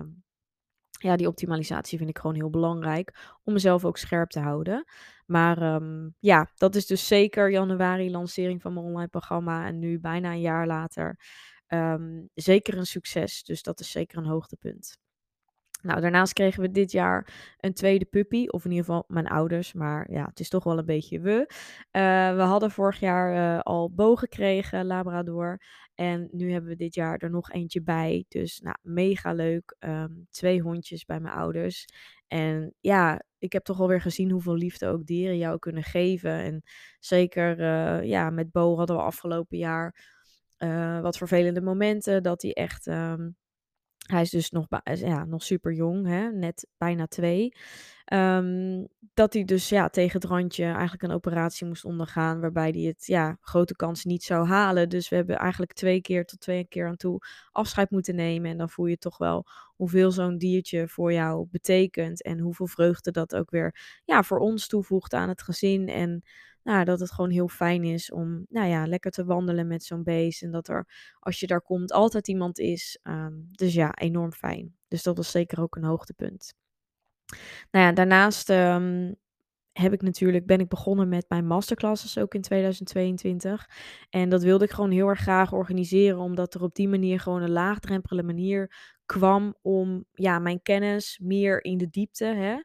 ja, 0.90 1.16
die 1.16 1.26
optimalisatie 1.26 1.98
vind 1.98 2.10
ik 2.10 2.18
gewoon 2.18 2.36
heel 2.36 2.50
belangrijk. 2.50 3.38
Om 3.44 3.52
mezelf 3.52 3.84
ook 3.84 3.96
scherp 3.96 4.30
te 4.30 4.40
houden. 4.40 4.84
Maar 5.26 5.74
um, 5.74 6.14
ja, 6.18 6.50
dat 6.54 6.74
is 6.74 6.86
dus 6.86 7.06
zeker 7.06 7.50
januari 7.50 8.10
lancering 8.10 8.62
van 8.62 8.74
mijn 8.74 8.86
online 8.86 9.08
programma. 9.08 9.66
En 9.66 9.78
nu 9.78 10.00
bijna 10.00 10.30
een 10.30 10.40
jaar 10.40 10.66
later. 10.66 11.20
Um, 11.68 12.28
zeker 12.34 12.76
een 12.76 12.86
succes. 12.86 13.42
Dus 13.42 13.62
dat 13.62 13.80
is 13.80 13.90
zeker 13.90 14.18
een 14.18 14.26
hoogtepunt. 14.26 14.98
Nou, 15.82 16.00
daarnaast 16.00 16.32
kregen 16.32 16.62
we 16.62 16.70
dit 16.70 16.92
jaar 16.92 17.54
een 17.60 17.74
tweede 17.74 18.04
puppy. 18.04 18.46
Of 18.46 18.64
in 18.64 18.70
ieder 18.70 18.84
geval 18.84 19.04
mijn 19.08 19.26
ouders. 19.26 19.72
Maar 19.72 20.12
ja, 20.12 20.24
het 20.24 20.40
is 20.40 20.48
toch 20.48 20.64
wel 20.64 20.78
een 20.78 20.84
beetje 20.84 21.20
we. 21.20 21.50
Uh, 21.92 22.36
we 22.36 22.42
hadden 22.42 22.70
vorig 22.70 23.00
jaar 23.00 23.34
uh, 23.34 23.60
al 23.60 23.92
Bo 23.92 24.16
gekregen, 24.16 24.86
Labrador. 24.86 25.60
En 25.94 26.28
nu 26.30 26.52
hebben 26.52 26.70
we 26.70 26.76
dit 26.76 26.94
jaar 26.94 27.18
er 27.18 27.30
nog 27.30 27.50
eentje 27.50 27.82
bij. 27.82 28.24
Dus 28.28 28.60
nou, 28.60 28.76
mega 28.82 29.32
leuk. 29.32 29.76
Um, 29.78 30.26
twee 30.30 30.60
hondjes 30.60 31.04
bij 31.04 31.20
mijn 31.20 31.34
ouders. 31.34 31.84
En 32.26 32.74
ja, 32.80 33.22
ik 33.38 33.52
heb 33.52 33.64
toch 33.64 33.80
alweer 33.80 34.00
gezien 34.00 34.30
hoeveel 34.30 34.56
liefde 34.56 34.86
ook 34.86 35.06
dieren 35.06 35.38
jou 35.38 35.58
kunnen 35.58 35.82
geven. 35.82 36.30
En 36.30 36.62
zeker 36.98 37.60
uh, 37.60 38.08
ja, 38.08 38.30
met 38.30 38.50
Bo 38.50 38.76
hadden 38.76 38.96
we 38.96 39.02
afgelopen 39.02 39.58
jaar 39.58 40.14
wat 41.02 41.16
vervelende 41.16 41.62
momenten. 41.62 42.22
Dat 42.22 42.42
hij 42.42 42.52
echt... 42.52 42.86
Um, 42.86 43.36
hij 44.10 44.22
is 44.22 44.30
dus 44.30 44.50
nog, 44.50 44.66
ja, 44.94 45.24
nog 45.24 45.42
super 45.42 45.72
jong, 45.72 46.06
hè? 46.06 46.30
net 46.32 46.66
bijna 46.78 47.06
twee. 47.06 47.52
Um, 48.12 48.88
dat 49.14 49.32
hij 49.32 49.44
dus 49.44 49.68
ja, 49.68 49.88
tegen 49.88 50.20
het 50.20 50.30
randje 50.30 50.64
eigenlijk 50.64 51.02
een 51.02 51.10
operatie 51.10 51.66
moest 51.66 51.84
ondergaan. 51.84 52.40
Waarbij 52.40 52.70
hij 52.70 52.80
het 52.80 53.06
ja, 53.06 53.36
grote 53.40 53.76
kans 53.76 54.04
niet 54.04 54.22
zou 54.22 54.46
halen. 54.46 54.88
Dus 54.88 55.08
we 55.08 55.16
hebben 55.16 55.36
eigenlijk 55.36 55.72
twee 55.72 56.00
keer 56.00 56.24
tot 56.24 56.40
twee 56.40 56.64
keer 56.64 56.88
aan 56.88 56.96
toe 56.96 57.18
afscheid 57.52 57.90
moeten 57.90 58.14
nemen. 58.14 58.50
En 58.50 58.58
dan 58.58 58.70
voel 58.70 58.86
je 58.86 58.98
toch 58.98 59.18
wel 59.18 59.46
hoeveel 59.76 60.10
zo'n 60.10 60.38
diertje 60.38 60.88
voor 60.88 61.12
jou 61.12 61.46
betekent. 61.50 62.22
En 62.22 62.38
hoeveel 62.38 62.66
vreugde 62.66 63.10
dat 63.10 63.34
ook 63.34 63.50
weer 63.50 64.00
ja, 64.04 64.22
voor 64.22 64.38
ons 64.38 64.66
toevoegt 64.66 65.14
aan 65.14 65.28
het 65.28 65.42
gezin. 65.42 65.88
En 65.88 66.22
nou, 66.66 66.84
dat 66.84 67.00
het 67.00 67.12
gewoon 67.12 67.30
heel 67.30 67.48
fijn 67.48 67.84
is 67.84 68.10
om 68.10 68.46
nou 68.48 68.68
ja, 68.68 68.86
lekker 68.86 69.10
te 69.10 69.24
wandelen 69.24 69.66
met 69.66 69.84
zo'n 69.84 70.02
beest. 70.02 70.42
En 70.42 70.50
dat 70.50 70.68
er, 70.68 70.88
als 71.18 71.40
je 71.40 71.46
daar 71.46 71.62
komt, 71.62 71.92
altijd 71.92 72.28
iemand 72.28 72.58
is. 72.58 72.98
Um, 73.02 73.46
dus 73.50 73.74
ja, 73.74 73.94
enorm 73.94 74.32
fijn. 74.32 74.76
Dus 74.88 75.02
dat 75.02 75.16
was 75.16 75.30
zeker 75.30 75.60
ook 75.60 75.76
een 75.76 75.84
hoogtepunt. 75.84 76.54
Nou 77.70 77.84
ja, 77.86 77.92
daarnaast 77.92 78.50
um, 78.50 79.16
heb 79.72 79.92
ik 79.92 80.02
natuurlijk, 80.02 80.46
ben 80.46 80.60
ik 80.60 80.68
begonnen 80.68 81.08
met 81.08 81.24
mijn 81.28 81.46
masterclasses 81.46 82.18
ook 82.18 82.34
in 82.34 82.42
2022. 82.42 83.68
En 84.10 84.28
dat 84.28 84.42
wilde 84.42 84.64
ik 84.64 84.70
gewoon 84.70 84.90
heel 84.90 85.08
erg 85.08 85.20
graag 85.20 85.52
organiseren, 85.52 86.18
omdat 86.18 86.54
er 86.54 86.62
op 86.62 86.74
die 86.74 86.88
manier 86.88 87.20
gewoon 87.20 87.42
een 87.42 87.50
laagdrempelige 87.50 88.26
manier 88.26 88.94
kwam 89.06 89.56
om 89.62 90.04
ja, 90.12 90.38
mijn 90.38 90.62
kennis 90.62 91.18
meer 91.22 91.64
in 91.64 91.78
de 91.78 91.88
diepte, 91.90 92.24
hè, 92.24 92.56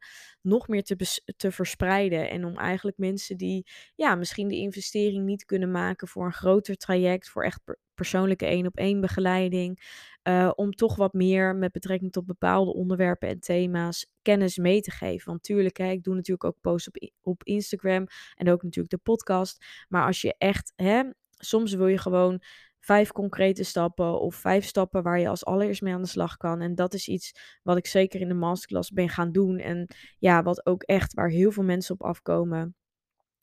nog 0.42 0.68
meer 0.68 0.84
te, 0.84 1.22
te 1.38 1.52
verspreiden. 1.52 2.30
En 2.30 2.46
om 2.46 2.58
eigenlijk 2.58 2.98
mensen 2.98 3.38
die 3.38 3.68
ja, 3.96 4.16
misschien 4.16 4.48
de 4.48 4.56
investering 4.56 5.26
niet 5.26 5.46
kunnen 5.46 5.72
maken 5.72 6.08
voor 6.08 6.26
een 6.26 6.34
groter 6.34 6.76
traject, 6.76 7.30
voor 7.30 7.44
echt 7.44 7.62
persoonlijke 7.94 8.46
één 8.46 8.66
op 8.66 8.78
één 8.78 9.02
begeleiding, 9.02 9.84
uh, 10.24 10.52
om 10.56 10.72
toch 10.72 10.96
wat 10.96 11.14
meer 11.14 11.56
met 11.56 11.72
betrekking 11.72 12.12
tot 12.12 12.26
bepaalde 12.26 12.74
onderwerpen 12.74 13.30
en 13.30 13.40
thema's 13.40 14.08
kennis 14.22 14.58
mee 14.58 14.82
te 14.82 14.92
geven. 14.92 15.30
Want 15.30 15.44
tuurlijk, 15.44 15.78
hè, 15.78 15.90
ik 15.90 16.04
doe 16.04 16.16
natuurlijk 16.16 16.44
ook 16.44 16.62
posts 16.62 16.88
op, 16.88 17.12
op 17.22 17.44
Instagram 17.44 18.06
en 18.36 18.50
ook 18.50 18.64
natuurlijk 18.64 18.94
de 18.94 19.12
podcast. 19.12 19.66
Maar 19.90 20.06
als 20.06 20.22
je 20.22 20.36
echt, 20.38 20.74
hè, 20.76 21.04
soms 21.30 21.74
wil 21.74 21.88
je 21.88 21.98
gewoon 21.98 22.42
vijf 22.82 23.12
concrete 23.12 23.64
stappen 23.64 24.20
of 24.20 24.36
vijf 24.36 24.66
stappen 24.66 25.04
waar 25.04 25.20
je 25.20 25.28
als 25.28 25.46
allereerst 25.46 25.82
mee 25.82 25.94
aan 25.94 26.02
de 26.02 26.08
slag 26.08 26.38
kan. 26.38 26.62
En 26.62 26.76
dat 26.76 26.94
is 26.94 27.08
iets 27.08 27.32
wat 27.64 27.78
ik 27.78 27.88
zeker 27.88 28.22
in 28.22 28.28
de 28.28 28.34
masterclass 28.34 28.92
ben 28.92 29.10
gaan 29.10 29.32
doen. 29.32 29.58
En 29.58 29.88
ja, 30.18 30.44
wat 30.44 30.66
ook 30.66 30.84
echt 30.84 31.14
waar 31.14 31.30
heel 31.30 31.52
veel 31.52 31.64
mensen 31.64 31.94
op 31.94 32.04
afkomen. 32.04 32.76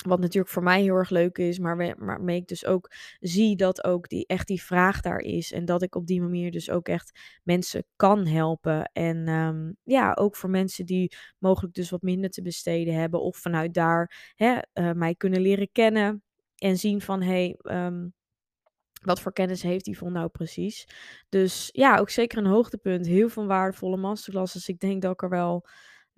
Wat 0.07 0.21
natuurlijk 0.21 0.53
voor 0.53 0.63
mij 0.63 0.83
heel 0.83 0.95
erg 0.95 1.11
leuk 1.11 1.39
is, 1.39 1.59
maar 1.59 1.97
waarmee 1.99 2.37
ik 2.37 2.47
dus 2.47 2.67
ook 2.67 2.91
zie 3.19 3.57
dat 3.57 3.85
ook 3.85 4.09
die, 4.09 4.27
echt 4.27 4.47
die 4.47 4.63
vraag 4.63 5.01
daar 5.01 5.19
is. 5.19 5.53
En 5.53 5.65
dat 5.65 5.83
ik 5.83 5.95
op 5.95 6.07
die 6.07 6.21
manier 6.23 6.51
dus 6.51 6.71
ook 6.71 6.89
echt 6.89 7.39
mensen 7.43 7.85
kan 7.97 8.27
helpen. 8.27 8.91
En 8.93 9.29
um, 9.29 9.77
ja, 9.83 10.13
ook 10.13 10.37
voor 10.37 10.51
mensen 10.51 10.87
die 10.87 11.17
mogelijk 11.39 11.75
dus 11.75 11.91
wat 11.91 12.03
minder 12.03 12.31
te 12.31 12.43
besteden 12.43 12.95
hebben. 12.95 13.23
Of 13.23 13.37
vanuit 13.37 13.75
daar 13.75 14.33
hè, 14.35 14.59
uh, 14.75 14.93
mij 14.93 15.15
kunnen 15.15 15.41
leren 15.41 15.69
kennen. 15.73 16.23
En 16.57 16.77
zien 16.77 17.01
van 17.01 17.23
hé, 17.23 17.55
hey, 17.63 17.87
um, 17.87 18.15
wat 19.03 19.21
voor 19.21 19.33
kennis 19.33 19.63
heeft 19.63 19.87
Yvonne 19.87 20.19
nou 20.19 20.29
precies? 20.29 20.87
Dus 21.29 21.69
ja, 21.73 21.99
ook 21.99 22.11
zeker 22.11 22.39
een 22.39 22.47
hoogtepunt. 22.47 23.07
Heel 23.07 23.29
veel 23.29 23.47
waardevolle 23.47 23.97
masterclasses. 23.97 24.69
Ik 24.69 24.81
denk 24.81 25.03
dat 25.03 25.13
ik 25.13 25.23
er 25.23 25.29
wel 25.29 25.67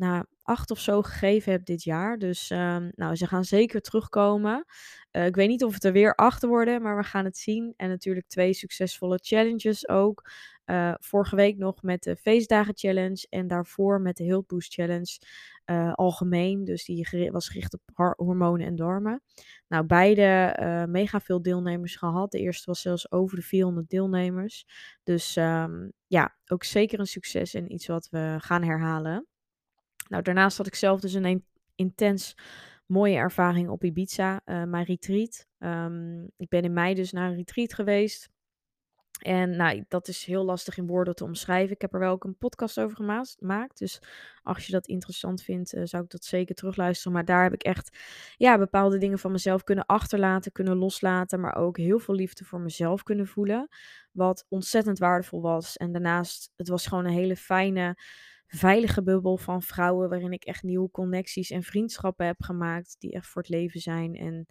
nou, 0.00 0.24
acht 0.42 0.70
of 0.70 0.78
zo 0.80 1.02
gegeven 1.02 1.52
heb 1.52 1.64
dit 1.64 1.82
jaar. 1.82 2.18
Dus 2.18 2.50
um, 2.50 2.92
nou, 2.94 3.16
ze 3.16 3.26
gaan 3.26 3.44
zeker 3.44 3.80
terugkomen. 3.80 4.64
Uh, 5.12 5.26
ik 5.26 5.34
weet 5.34 5.48
niet 5.48 5.64
of 5.64 5.74
het 5.74 5.84
er 5.84 5.92
weer 5.92 6.14
acht 6.14 6.42
worden, 6.42 6.82
maar 6.82 6.96
we 6.96 7.02
gaan 7.02 7.24
het 7.24 7.36
zien. 7.38 7.74
En 7.76 7.88
natuurlijk 7.88 8.28
twee 8.28 8.52
succesvolle 8.52 9.18
challenges 9.22 9.88
ook. 9.88 10.30
Uh, 10.66 10.94
vorige 10.98 11.36
week 11.36 11.56
nog 11.56 11.82
met 11.82 12.02
de 12.02 12.16
Feestdagen 12.16 12.76
Challenge 12.76 13.26
en 13.28 13.46
daarvoor 13.46 14.00
met 14.00 14.16
de 14.16 14.24
Health 14.24 14.46
Boost 14.46 14.72
Challenge 14.72 15.18
uh, 15.66 15.92
algemeen. 15.92 16.64
Dus 16.64 16.84
die 16.84 17.30
was 17.32 17.48
gericht 17.48 17.74
op 17.74 18.14
hormonen 18.16 18.66
en 18.66 18.76
darmen. 18.76 19.22
Nou, 19.68 19.86
beide 19.86 20.86
mega 20.88 21.20
veel 21.20 21.42
deelnemers 21.42 21.96
gehad. 21.96 22.30
De 22.30 22.38
eerste 22.38 22.66
was 22.66 22.80
zelfs 22.80 23.12
over 23.12 23.36
de 23.36 23.42
400 23.42 23.88
deelnemers. 23.88 24.66
Dus 25.02 25.36
um, 25.36 25.92
ja, 26.06 26.36
ook 26.46 26.64
zeker 26.64 27.00
een 27.00 27.06
succes 27.06 27.54
en 27.54 27.72
iets 27.72 27.86
wat 27.86 28.08
we 28.10 28.36
gaan 28.38 28.62
herhalen. 28.62 29.26
Nou, 30.10 30.22
daarnaast 30.22 30.56
had 30.56 30.66
ik 30.66 30.74
zelf 30.74 31.00
dus 31.00 31.14
een 31.14 31.44
intens 31.74 32.34
mooie 32.86 33.16
ervaring 33.16 33.68
op 33.68 33.84
Ibiza, 33.84 34.40
uh, 34.44 34.64
mijn 34.64 34.84
retreat. 34.84 35.46
Um, 35.58 36.30
ik 36.36 36.48
ben 36.48 36.62
in 36.62 36.72
mei 36.72 36.94
dus 36.94 37.12
naar 37.12 37.30
een 37.30 37.36
retreat 37.36 37.74
geweest. 37.74 38.30
En 39.20 39.56
nou, 39.56 39.84
dat 39.88 40.08
is 40.08 40.24
heel 40.24 40.44
lastig 40.44 40.76
in 40.76 40.86
woorden 40.86 41.14
te 41.14 41.24
omschrijven. 41.24 41.74
Ik 41.74 41.80
heb 41.80 41.94
er 41.94 42.00
wel 42.00 42.12
ook 42.12 42.24
een 42.24 42.38
podcast 42.38 42.80
over 42.80 42.96
gemaakt. 43.36 43.78
Dus 43.78 44.02
als 44.42 44.66
je 44.66 44.72
dat 44.72 44.86
interessant 44.86 45.42
vindt, 45.42 45.74
uh, 45.74 45.82
zou 45.84 46.04
ik 46.04 46.10
dat 46.10 46.24
zeker 46.24 46.54
terugluisteren. 46.54 47.12
Maar 47.12 47.24
daar 47.24 47.42
heb 47.42 47.52
ik 47.52 47.62
echt 47.62 47.98
ja, 48.36 48.58
bepaalde 48.58 48.98
dingen 48.98 49.18
van 49.18 49.32
mezelf 49.32 49.64
kunnen 49.64 49.86
achterlaten, 49.86 50.52
kunnen 50.52 50.76
loslaten. 50.76 51.40
Maar 51.40 51.56
ook 51.56 51.76
heel 51.76 51.98
veel 51.98 52.14
liefde 52.14 52.44
voor 52.44 52.60
mezelf 52.60 53.02
kunnen 53.02 53.26
voelen. 53.26 53.68
Wat 54.12 54.46
ontzettend 54.48 54.98
waardevol 54.98 55.40
was. 55.40 55.76
En 55.76 55.92
daarnaast, 55.92 56.52
het 56.56 56.68
was 56.68 56.86
gewoon 56.86 57.04
een 57.04 57.12
hele 57.12 57.36
fijne 57.36 57.96
veilige 58.56 59.02
bubbel 59.02 59.36
van 59.36 59.62
vrouwen 59.62 60.08
waarin 60.08 60.32
ik 60.32 60.44
echt 60.44 60.62
nieuwe 60.62 60.90
connecties 60.90 61.50
en 61.50 61.62
vriendschappen 61.62 62.26
heb 62.26 62.42
gemaakt 62.42 62.96
die 62.98 63.12
echt 63.12 63.26
voor 63.26 63.42
het 63.42 63.50
leven 63.50 63.80
zijn 63.80 64.14
en 64.14 64.46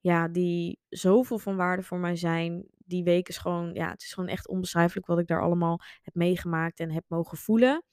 ja, 0.00 0.28
die 0.28 0.78
zoveel 0.88 1.38
van 1.38 1.56
waarde 1.56 1.82
voor 1.82 1.98
mij 1.98 2.16
zijn. 2.16 2.66
Die 2.86 3.04
week 3.04 3.28
is 3.28 3.38
gewoon, 3.38 3.74
ja, 3.74 3.90
het 3.90 4.02
is 4.02 4.12
gewoon 4.12 4.28
echt 4.28 4.48
onbeschrijfelijk 4.48 5.06
wat 5.06 5.18
ik 5.18 5.26
daar 5.26 5.42
allemaal 5.42 5.80
heb 6.02 6.14
meegemaakt 6.14 6.80
en 6.80 6.90
heb 6.90 7.04
mogen 7.08 7.38
voelen. 7.38 7.84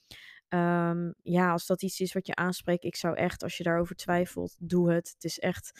Um, 0.50 1.14
ja, 1.22 1.52
als 1.52 1.66
dat 1.66 1.82
iets 1.82 2.00
is 2.00 2.14
wat 2.14 2.28
je 2.28 2.36
aanspreekt, 2.36 2.84
ik 2.84 2.96
zou 2.96 3.16
echt, 3.16 3.44
als 3.44 3.58
je 3.58 3.64
daarover 3.64 3.96
twijfelt, 3.96 4.56
doe 4.60 4.92
het. 4.92 5.12
Het 5.14 5.24
is 5.24 5.40
echt 5.40 5.72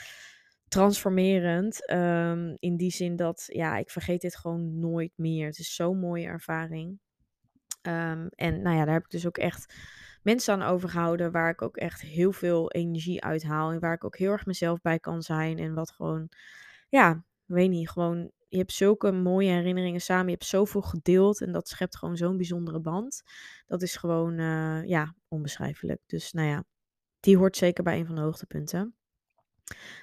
transformerend. 0.68 1.92
Um, 1.92 2.56
in 2.60 2.78
die 2.78 2.92
zin 2.92 3.16
dat, 3.16 3.44
ja, 3.48 3.78
ik 3.78 3.90
vergeet 3.90 4.22
dit 4.22 4.36
gewoon 4.36 4.80
nooit 4.80 5.12
meer. 5.16 5.46
Het 5.46 5.60
is 5.60 5.76
zo'n 5.76 6.00
mooie 6.00 6.26
ervaring. 6.26 7.00
Um, 7.82 8.28
en 8.30 8.62
nou 8.62 8.76
ja, 8.78 8.86
daar 8.86 8.94
heb 8.94 9.04
ik 9.04 9.10
dus 9.10 9.28
ook 9.28 9.38
echt 9.38 9.74
mensen 10.24 10.54
aan 10.54 10.70
overgehouden 10.70 11.32
waar 11.32 11.50
ik 11.50 11.62
ook 11.62 11.78
echt 11.78 12.02
heel 12.02 12.32
veel 12.32 12.72
energie 12.72 13.24
uit 13.24 13.44
haal. 13.44 13.72
En 13.72 13.80
waar 13.80 13.94
ik 13.94 14.04
ook 14.04 14.18
heel 14.18 14.32
erg 14.32 14.46
mezelf 14.46 14.82
bij 14.82 15.00
kan 15.00 15.22
zijn. 15.22 15.58
En 15.58 15.74
wat 15.74 15.92
gewoon, 15.92 16.30
ja, 16.90 17.24
weet 17.46 17.70
niet, 17.70 17.90
gewoon, 17.90 18.32
je 18.48 18.58
hebt 18.58 18.74
zulke 18.74 19.12
mooie 19.12 19.52
herinneringen 19.52 20.02
samen. 20.02 20.26
Je 20.26 20.32
hebt 20.32 20.46
zoveel 20.46 20.82
gedeeld 20.82 21.42
en 21.42 21.52
dat 21.52 21.68
schept 21.68 21.98
gewoon 21.98 22.18
zo'n 22.18 22.38
bijzondere 22.38 22.80
band. 22.80 23.24
Dat 23.68 23.82
is 23.82 23.96
gewoon, 23.96 24.40
uh, 24.40 24.86
ja, 24.86 25.16
onbeschrijfelijk. 25.28 26.02
Dus 26.06 26.32
nou 26.32 26.48
ja, 26.48 26.64
die 27.20 27.38
hoort 27.38 27.58
zeker 27.58 27.84
bij 27.84 28.00
een 28.00 28.06
van 28.06 28.16
de 28.16 28.22
hoogtepunten. 28.22 28.96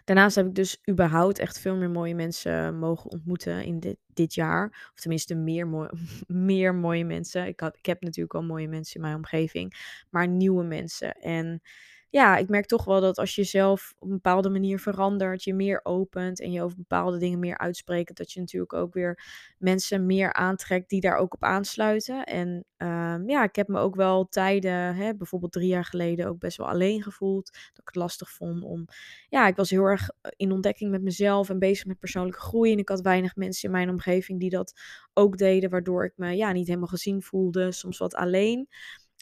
Daarnaast 0.04 0.36
heb 0.36 0.46
ik 0.46 0.54
dus 0.54 0.82
überhaupt 0.90 1.38
echt 1.38 1.58
veel 1.58 1.76
meer 1.76 1.90
mooie 1.90 2.14
mensen 2.14 2.78
mogen 2.78 3.10
ontmoeten 3.10 3.64
in 3.64 3.80
dit, 3.80 3.96
dit 4.06 4.34
jaar. 4.34 4.90
Of 4.94 5.00
tenminste 5.00 5.34
meer, 5.34 5.90
meer 6.26 6.74
mooie 6.74 7.04
mensen. 7.04 7.46
Ik, 7.46 7.60
had, 7.60 7.76
ik 7.76 7.86
heb 7.86 8.02
natuurlijk 8.02 8.34
al 8.34 8.42
mooie 8.42 8.68
mensen 8.68 8.94
in 8.94 9.00
mijn 9.00 9.16
omgeving. 9.16 9.74
Maar 10.10 10.28
nieuwe 10.28 10.64
mensen. 10.64 11.12
En 11.12 11.62
ja, 12.10 12.36
ik 12.36 12.48
merk 12.48 12.66
toch 12.66 12.84
wel 12.84 13.00
dat 13.00 13.18
als 13.18 13.34
je 13.34 13.44
zelf 13.44 13.94
op 13.98 14.08
een 14.08 14.14
bepaalde 14.14 14.48
manier 14.50 14.78
verandert, 14.78 15.44
je 15.44 15.54
meer 15.54 15.80
opent 15.82 16.40
en 16.40 16.52
je 16.52 16.62
over 16.62 16.76
bepaalde 16.76 17.18
dingen 17.18 17.38
meer 17.38 17.58
uitspreekt, 17.58 18.16
dat 18.16 18.32
je 18.32 18.40
natuurlijk 18.40 18.72
ook 18.72 18.94
weer 18.94 19.22
mensen 19.58 20.06
meer 20.06 20.32
aantrekt 20.32 20.88
die 20.88 21.00
daar 21.00 21.16
ook 21.16 21.34
op 21.34 21.42
aansluiten. 21.42 22.24
En 22.24 22.64
um, 22.76 23.28
ja, 23.28 23.42
ik 23.42 23.56
heb 23.56 23.68
me 23.68 23.78
ook 23.78 23.94
wel 23.94 24.28
tijden, 24.28 24.94
hè, 24.94 25.14
bijvoorbeeld 25.14 25.52
drie 25.52 25.68
jaar 25.68 25.84
geleden, 25.84 26.26
ook 26.26 26.38
best 26.38 26.56
wel 26.56 26.68
alleen 26.68 27.02
gevoeld. 27.02 27.52
Dat 27.52 27.80
ik 27.80 27.86
het 27.86 27.96
lastig 27.96 28.30
vond 28.30 28.62
om, 28.62 28.84
ja, 29.28 29.46
ik 29.46 29.56
was 29.56 29.70
heel 29.70 29.84
erg 29.84 30.10
eh, 30.20 30.30
in 30.36 30.52
ontdekking 30.52 30.90
met 30.90 31.02
mezelf 31.02 31.48
en 31.48 31.58
bezig 31.58 31.86
met 31.86 31.98
persoonlijke 31.98 32.40
groei. 32.40 32.72
En 32.72 32.78
ik 32.78 32.88
had 32.88 33.00
weinig 33.00 33.36
mensen 33.36 33.68
in 33.68 33.74
mijn 33.74 33.90
omgeving 33.90 34.40
die 34.40 34.50
dat 34.50 34.80
ook 35.14 35.38
deden, 35.38 35.70
waardoor 35.70 36.04
ik 36.04 36.12
me 36.16 36.36
ja, 36.36 36.52
niet 36.52 36.66
helemaal 36.66 36.88
gezien 36.88 37.22
voelde, 37.22 37.72
soms 37.72 37.98
wat 37.98 38.14
alleen. 38.14 38.68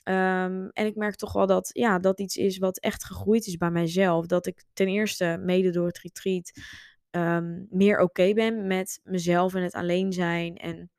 Um, 0.09 0.71
en 0.71 0.87
ik 0.87 0.97
merk 0.97 1.15
toch 1.15 1.33
wel 1.33 1.47
dat 1.47 1.71
ja, 1.73 1.99
dat 1.99 2.21
iets 2.21 2.37
is 2.37 2.59
wat 2.59 2.79
echt 2.79 3.05
gegroeid 3.05 3.47
is 3.47 3.57
bij 3.57 3.71
mijzelf. 3.71 4.27
Dat 4.27 4.47
ik 4.47 4.65
ten 4.73 4.89
eerste, 4.89 5.39
mede 5.41 5.71
door 5.71 5.87
het 5.87 5.99
retreat, 5.99 6.53
um, 7.11 7.67
meer 7.71 8.01
oké 8.01 8.33
ben 8.33 8.67
met 8.67 9.01
mezelf 9.03 9.55
en 9.55 9.63
het 9.63 9.75
alleen 9.75 10.13
zijn. 10.13 10.57
En 10.57 10.91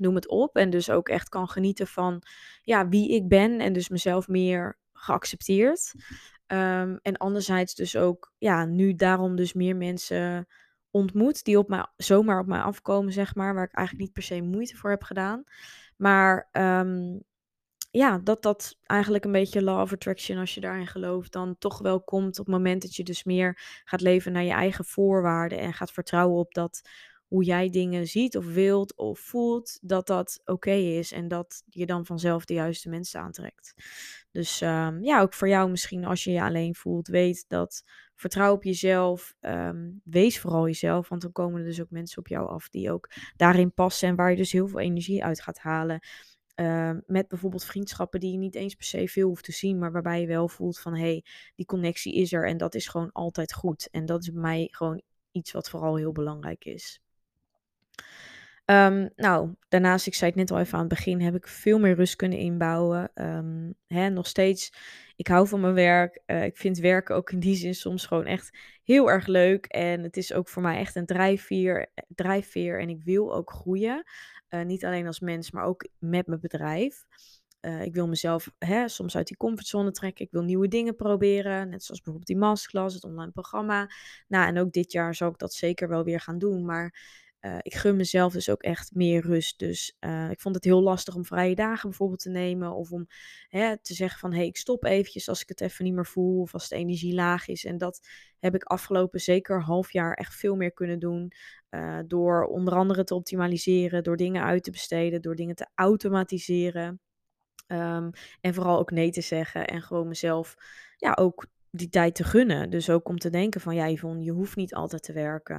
noem 0.00 0.14
het 0.14 0.28
op. 0.28 0.56
En 0.56 0.70
dus 0.70 0.90
ook 0.90 1.08
echt 1.08 1.28
kan 1.28 1.48
genieten 1.48 1.86
van 1.86 2.22
ja, 2.62 2.88
wie 2.88 3.08
ik 3.08 3.28
ben. 3.28 3.60
En 3.60 3.72
dus 3.72 3.88
mezelf 3.88 4.28
meer 4.28 4.78
geaccepteerd. 4.92 5.94
Um, 6.46 6.98
en 7.02 7.16
anderzijds 7.16 7.74
dus 7.74 7.96
ook, 7.96 8.32
ja, 8.38 8.64
nu 8.64 8.94
daarom 8.94 9.36
dus 9.36 9.52
meer 9.52 9.76
mensen 9.76 10.46
ontmoet 10.90 11.44
die 11.44 11.58
op 11.58 11.68
mij, 11.68 11.86
zomaar 11.96 12.40
op 12.40 12.46
mij 12.46 12.60
afkomen, 12.60 13.12
zeg 13.12 13.34
maar. 13.34 13.54
Waar 13.54 13.64
ik 13.64 13.74
eigenlijk 13.74 14.06
niet 14.06 14.14
per 14.14 14.22
se 14.22 14.42
moeite 14.42 14.76
voor 14.76 14.90
heb 14.90 15.02
gedaan. 15.02 15.44
Maar 15.96 16.48
ja, 17.96 18.18
dat 18.18 18.42
dat 18.42 18.78
eigenlijk 18.82 19.24
een 19.24 19.32
beetje 19.32 19.62
law 19.62 19.80
of 19.80 19.92
attraction, 19.92 20.38
als 20.38 20.54
je 20.54 20.60
daarin 20.60 20.86
gelooft, 20.86 21.32
dan 21.32 21.58
toch 21.58 21.78
wel 21.78 22.02
komt 22.02 22.38
op 22.38 22.46
het 22.46 22.54
moment 22.54 22.82
dat 22.82 22.94
je 22.94 23.02
dus 23.02 23.24
meer 23.24 23.60
gaat 23.84 24.00
leven 24.00 24.32
naar 24.32 24.42
je 24.42 24.52
eigen 24.52 24.84
voorwaarden 24.84 25.58
en 25.58 25.72
gaat 25.72 25.92
vertrouwen 25.92 26.38
op 26.38 26.54
dat 26.54 26.88
hoe 27.26 27.44
jij 27.44 27.70
dingen 27.70 28.06
ziet 28.06 28.36
of 28.36 28.46
wilt 28.46 28.96
of 28.96 29.18
voelt, 29.18 29.78
dat 29.82 30.06
dat 30.06 30.42
oké 30.44 30.70
is 30.70 31.12
en 31.12 31.28
dat 31.28 31.62
je 31.66 31.86
dan 31.86 32.06
vanzelf 32.06 32.44
de 32.44 32.54
juiste 32.54 32.88
mensen 32.88 33.20
aantrekt. 33.20 33.74
Dus 34.30 34.60
um, 34.60 35.02
ja, 35.02 35.20
ook 35.20 35.34
voor 35.34 35.48
jou 35.48 35.70
misschien 35.70 36.04
als 36.04 36.24
je 36.24 36.30
je 36.30 36.42
alleen 36.42 36.74
voelt, 36.74 37.08
weet 37.08 37.44
dat 37.48 37.84
vertrouw 38.14 38.52
op 38.52 38.64
jezelf, 38.64 39.34
um, 39.40 40.00
wees 40.04 40.40
vooral 40.40 40.66
jezelf, 40.66 41.08
want 41.08 41.22
dan 41.22 41.32
komen 41.32 41.60
er 41.60 41.66
dus 41.66 41.80
ook 41.80 41.90
mensen 41.90 42.18
op 42.18 42.28
jou 42.28 42.48
af 42.48 42.68
die 42.68 42.90
ook 42.90 43.10
daarin 43.36 43.74
passen 43.74 44.08
en 44.08 44.16
waar 44.16 44.30
je 44.30 44.36
dus 44.36 44.52
heel 44.52 44.68
veel 44.68 44.80
energie 44.80 45.24
uit 45.24 45.40
gaat 45.40 45.58
halen. 45.58 46.00
Ehm, 46.54 47.00
met 47.06 47.28
bijvoorbeeld 47.28 47.64
vriendschappen 47.64 48.20
die 48.20 48.32
je 48.32 48.38
niet 48.38 48.54
eens 48.54 48.74
per 48.74 48.84
se 48.84 49.08
veel 49.08 49.28
hoeft 49.28 49.44
te 49.44 49.52
zien, 49.52 49.78
maar 49.78 49.92
waarbij 49.92 50.20
je 50.20 50.26
wel 50.26 50.48
voelt 50.48 50.78
van 50.78 50.94
hé, 50.94 51.00
hey, 51.00 51.24
die 51.54 51.66
connectie 51.66 52.14
is 52.14 52.32
er 52.32 52.48
en 52.48 52.56
dat 52.56 52.74
is 52.74 52.88
gewoon 52.88 53.12
altijd 53.12 53.52
goed. 53.52 53.88
En 53.90 54.06
dat 54.06 54.22
is 54.22 54.32
bij 54.32 54.40
mij 54.40 54.68
gewoon 54.70 55.02
iets 55.32 55.52
wat 55.52 55.70
vooral 55.70 55.96
heel 55.96 56.12
belangrijk 56.12 56.64
is. 56.64 57.00
Ehm, 58.64 59.08
nou, 59.16 59.54
daarnaast, 59.68 60.06
ik 60.06 60.14
zei 60.14 60.30
het 60.30 60.38
net 60.38 60.50
al 60.50 60.58
even 60.58 60.74
aan 60.74 60.80
het 60.80 60.88
begin, 60.88 61.20
heb 61.20 61.34
ik 61.34 61.48
veel 61.48 61.78
meer 61.78 61.94
rust 61.94 62.16
kunnen 62.16 62.38
inbouwen. 62.38 63.10
Ehm, 63.14 63.70
hè, 63.86 64.08
nog 64.08 64.26
steeds, 64.26 64.72
ik 65.16 65.26
hou 65.26 65.48
van 65.48 65.60
mijn 65.60 65.74
werk. 65.74 66.22
Uh, 66.26 66.44
ik 66.44 66.56
vind 66.56 66.78
werken 66.78 67.14
ook 67.14 67.30
in 67.30 67.40
die 67.40 67.54
zin 67.54 67.74
soms 67.74 68.06
gewoon 68.06 68.24
echt 68.24 68.58
heel 68.84 69.10
erg 69.10 69.26
leuk. 69.26 69.66
En 69.66 70.02
het 70.02 70.16
is 70.16 70.32
ook 70.32 70.48
voor 70.48 70.62
mij 70.62 70.78
echt 70.78 70.94
een 70.96 71.06
drijfveer. 71.06 71.92
drijfveer 72.08 72.80
en 72.80 72.88
ik 72.88 73.02
wil 73.02 73.34
ook 73.34 73.50
groeien. 73.50 74.04
Uh, 74.50 74.62
niet 74.62 74.84
alleen 74.84 75.06
als 75.06 75.20
mens, 75.20 75.50
maar 75.50 75.64
ook 75.64 75.88
met 75.98 76.26
mijn 76.26 76.40
bedrijf. 76.40 77.04
Uh, 77.60 77.82
ik 77.82 77.94
wil 77.94 78.08
mezelf 78.08 78.52
hè, 78.58 78.88
soms 78.88 79.16
uit 79.16 79.26
die 79.26 79.36
comfortzone 79.36 79.90
trekken. 79.90 80.24
Ik 80.24 80.30
wil 80.30 80.42
nieuwe 80.42 80.68
dingen 80.68 80.96
proberen. 80.96 81.68
Net 81.68 81.84
zoals 81.84 82.00
bijvoorbeeld 82.00 82.26
die 82.26 82.36
masterclass, 82.36 82.94
het 82.94 83.04
online 83.04 83.32
programma. 83.32 83.90
Nou, 84.28 84.46
en 84.46 84.58
ook 84.58 84.72
dit 84.72 84.92
jaar 84.92 85.14
zal 85.14 85.30
ik 85.30 85.38
dat 85.38 85.52
zeker 85.52 85.88
wel 85.88 86.04
weer 86.04 86.20
gaan 86.20 86.38
doen. 86.38 86.64
Maar 86.64 86.94
uh, 87.44 87.58
ik 87.60 87.74
gun 87.74 87.96
mezelf 87.96 88.32
dus 88.32 88.50
ook 88.50 88.62
echt 88.62 88.94
meer 88.94 89.22
rust. 89.22 89.58
Dus 89.58 89.96
uh, 90.00 90.30
ik 90.30 90.40
vond 90.40 90.54
het 90.54 90.64
heel 90.64 90.82
lastig 90.82 91.14
om 91.14 91.24
vrije 91.24 91.54
dagen 91.54 91.88
bijvoorbeeld 91.88 92.20
te 92.20 92.30
nemen. 92.30 92.74
Of 92.74 92.90
om 92.92 93.06
hè, 93.48 93.78
te 93.82 93.94
zeggen 93.94 94.18
van 94.18 94.30
hé, 94.30 94.36
hey, 94.36 94.46
ik 94.46 94.56
stop 94.56 94.84
eventjes 94.84 95.28
als 95.28 95.42
ik 95.42 95.48
het 95.48 95.60
even 95.60 95.84
niet 95.84 95.94
meer 95.94 96.06
voel. 96.06 96.40
Of 96.40 96.52
als 96.52 96.68
de 96.68 96.76
energie 96.76 97.14
laag 97.14 97.48
is. 97.48 97.64
En 97.64 97.78
dat 97.78 98.08
heb 98.38 98.54
ik 98.54 98.62
afgelopen 98.62 99.20
zeker 99.20 99.62
half 99.62 99.92
jaar 99.92 100.14
echt 100.14 100.34
veel 100.34 100.56
meer 100.56 100.72
kunnen 100.72 100.98
doen. 100.98 101.32
Uh, 101.70 101.98
door 102.06 102.44
onder 102.44 102.74
andere 102.74 103.04
te 103.04 103.14
optimaliseren. 103.14 104.02
Door 104.02 104.16
dingen 104.16 104.42
uit 104.42 104.64
te 104.64 104.70
besteden. 104.70 105.22
Door 105.22 105.34
dingen 105.34 105.54
te 105.54 105.68
automatiseren. 105.74 107.00
Um, 107.66 108.10
en 108.40 108.54
vooral 108.54 108.78
ook 108.78 108.90
nee 108.90 109.10
te 109.10 109.20
zeggen. 109.20 109.66
En 109.66 109.82
gewoon 109.82 110.08
mezelf 110.08 110.54
ja, 110.96 111.12
ook 111.12 111.46
die 111.76 111.88
tijd 111.88 112.14
te 112.14 112.24
gunnen. 112.24 112.70
Dus 112.70 112.90
ook 112.90 113.08
om 113.08 113.18
te 113.18 113.30
denken 113.30 113.60
van 113.60 113.74
ja, 113.74 113.88
Yvonne, 113.88 114.24
je 114.24 114.30
hoeft 114.30 114.56
niet 114.56 114.74
altijd 114.74 115.02
te 115.02 115.12
werken. 115.12 115.56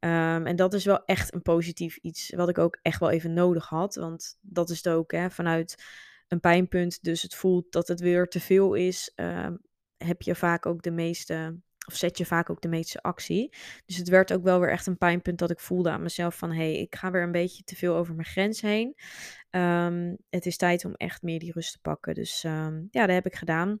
Um, 0.00 0.46
en 0.46 0.56
dat 0.56 0.74
is 0.74 0.84
wel 0.84 1.04
echt 1.04 1.34
een 1.34 1.42
positief 1.42 1.96
iets 1.96 2.32
wat 2.34 2.48
ik 2.48 2.58
ook 2.58 2.78
echt 2.82 3.00
wel 3.00 3.10
even 3.10 3.32
nodig 3.32 3.68
had. 3.68 3.94
Want 3.94 4.38
dat 4.40 4.70
is 4.70 4.76
het 4.76 4.88
ook 4.88 5.12
hè, 5.12 5.30
vanuit 5.30 5.84
een 6.28 6.40
pijnpunt. 6.40 7.02
Dus 7.02 7.22
het 7.22 7.34
voelt 7.34 7.72
dat 7.72 7.88
het 7.88 8.00
weer 8.00 8.28
te 8.28 8.40
veel 8.40 8.74
is. 8.74 9.12
Um, 9.16 9.60
heb 9.96 10.22
je 10.22 10.34
vaak 10.34 10.66
ook 10.66 10.82
de 10.82 10.90
meeste. 10.90 11.60
Of 11.86 11.94
zet 11.94 12.18
je 12.18 12.26
vaak 12.26 12.50
ook 12.50 12.60
de 12.60 12.68
meeste 12.68 13.02
actie. 13.02 13.54
Dus 13.86 13.96
het 13.96 14.08
werd 14.08 14.32
ook 14.32 14.42
wel 14.42 14.60
weer 14.60 14.70
echt 14.70 14.86
een 14.86 14.98
pijnpunt 14.98 15.38
dat 15.38 15.50
ik 15.50 15.60
voelde 15.60 15.90
aan 15.90 16.02
mezelf 16.02 16.36
van... 16.36 16.50
hé, 16.50 16.56
hey, 16.56 16.78
ik 16.78 16.94
ga 16.94 17.10
weer 17.10 17.22
een 17.22 17.32
beetje 17.32 17.62
te 17.62 17.76
veel 17.76 17.94
over 17.94 18.14
mijn 18.14 18.26
grens 18.26 18.60
heen. 18.60 18.94
Um, 19.50 20.16
het 20.30 20.46
is 20.46 20.56
tijd 20.56 20.84
om 20.84 20.94
echt 20.94 21.22
meer 21.22 21.38
die 21.38 21.52
rust 21.52 21.72
te 21.72 21.78
pakken. 21.80 22.14
Dus 22.14 22.42
ja, 22.42 22.80
dat 22.90 23.10
heb 23.10 23.26
ik 23.26 23.34
gedaan. 23.34 23.80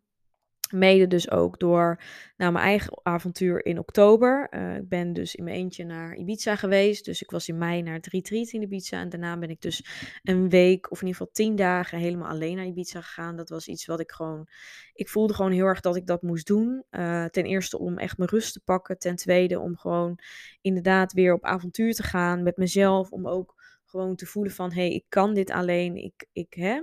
Mede 0.68 1.06
dus 1.06 1.30
ook 1.30 1.58
door 1.58 2.02
nou, 2.36 2.52
mijn 2.52 2.64
eigen 2.64 3.00
avontuur 3.02 3.64
in 3.64 3.78
oktober. 3.78 4.48
Uh, 4.50 4.76
ik 4.76 4.88
ben 4.88 5.12
dus 5.12 5.34
in 5.34 5.44
mijn 5.44 5.56
eentje 5.56 5.84
naar 5.84 6.14
Ibiza 6.14 6.56
geweest. 6.56 7.04
Dus 7.04 7.22
ik 7.22 7.30
was 7.30 7.48
in 7.48 7.58
mei 7.58 7.82
naar 7.82 7.94
het 7.94 8.06
retreat 8.06 8.48
in 8.48 8.62
Ibiza. 8.62 9.00
En 9.00 9.08
daarna 9.08 9.38
ben 9.38 9.50
ik 9.50 9.60
dus 9.60 9.84
een 10.22 10.48
week 10.48 10.90
of 10.90 11.00
in 11.00 11.06
ieder 11.06 11.20
geval 11.20 11.32
tien 11.32 11.56
dagen 11.56 11.98
helemaal 11.98 12.28
alleen 12.28 12.56
naar 12.56 12.66
Ibiza 12.66 13.00
gegaan. 13.00 13.36
Dat 13.36 13.48
was 13.48 13.68
iets 13.68 13.86
wat 13.86 14.00
ik 14.00 14.10
gewoon... 14.10 14.48
Ik 14.92 15.08
voelde 15.08 15.34
gewoon 15.34 15.52
heel 15.52 15.66
erg 15.66 15.80
dat 15.80 15.96
ik 15.96 16.06
dat 16.06 16.22
moest 16.22 16.46
doen. 16.46 16.84
Uh, 16.90 17.24
ten 17.24 17.44
eerste 17.44 17.78
om 17.78 17.98
echt 17.98 18.18
mijn 18.18 18.30
rust 18.30 18.52
te 18.52 18.60
pakken. 18.64 18.98
Ten 18.98 19.16
tweede 19.16 19.60
om 19.60 19.76
gewoon 19.76 20.18
inderdaad 20.60 21.12
weer 21.12 21.32
op 21.32 21.44
avontuur 21.44 21.94
te 21.94 22.02
gaan 22.02 22.42
met 22.42 22.56
mezelf. 22.56 23.10
Om 23.10 23.28
ook 23.28 23.54
gewoon 23.84 24.16
te 24.16 24.26
voelen 24.26 24.52
van... 24.52 24.72
Hé, 24.72 24.80
hey, 24.80 24.94
ik 24.94 25.04
kan 25.08 25.34
dit 25.34 25.50
alleen. 25.50 25.96
Ik, 25.96 26.26
ik, 26.32 26.54
hè... 26.54 26.82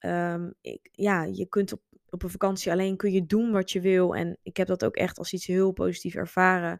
Um, 0.00 0.54
ik, 0.60 0.88
ja, 0.92 1.24
je 1.24 1.46
kunt 1.48 1.72
op 1.72 1.80
op 2.10 2.22
een 2.22 2.30
vakantie 2.30 2.72
alleen 2.72 2.96
kun 2.96 3.12
je 3.12 3.26
doen 3.26 3.52
wat 3.52 3.70
je 3.70 3.80
wil. 3.80 4.14
En 4.14 4.38
ik 4.42 4.56
heb 4.56 4.66
dat 4.66 4.84
ook 4.84 4.96
echt 4.96 5.18
als 5.18 5.32
iets 5.32 5.46
heel 5.46 5.72
positiefs 5.72 6.14
ervaren. 6.14 6.78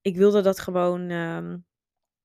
Ik 0.00 0.16
wilde 0.16 0.40
dat 0.40 0.60
gewoon 0.60 1.10
um, 1.10 1.64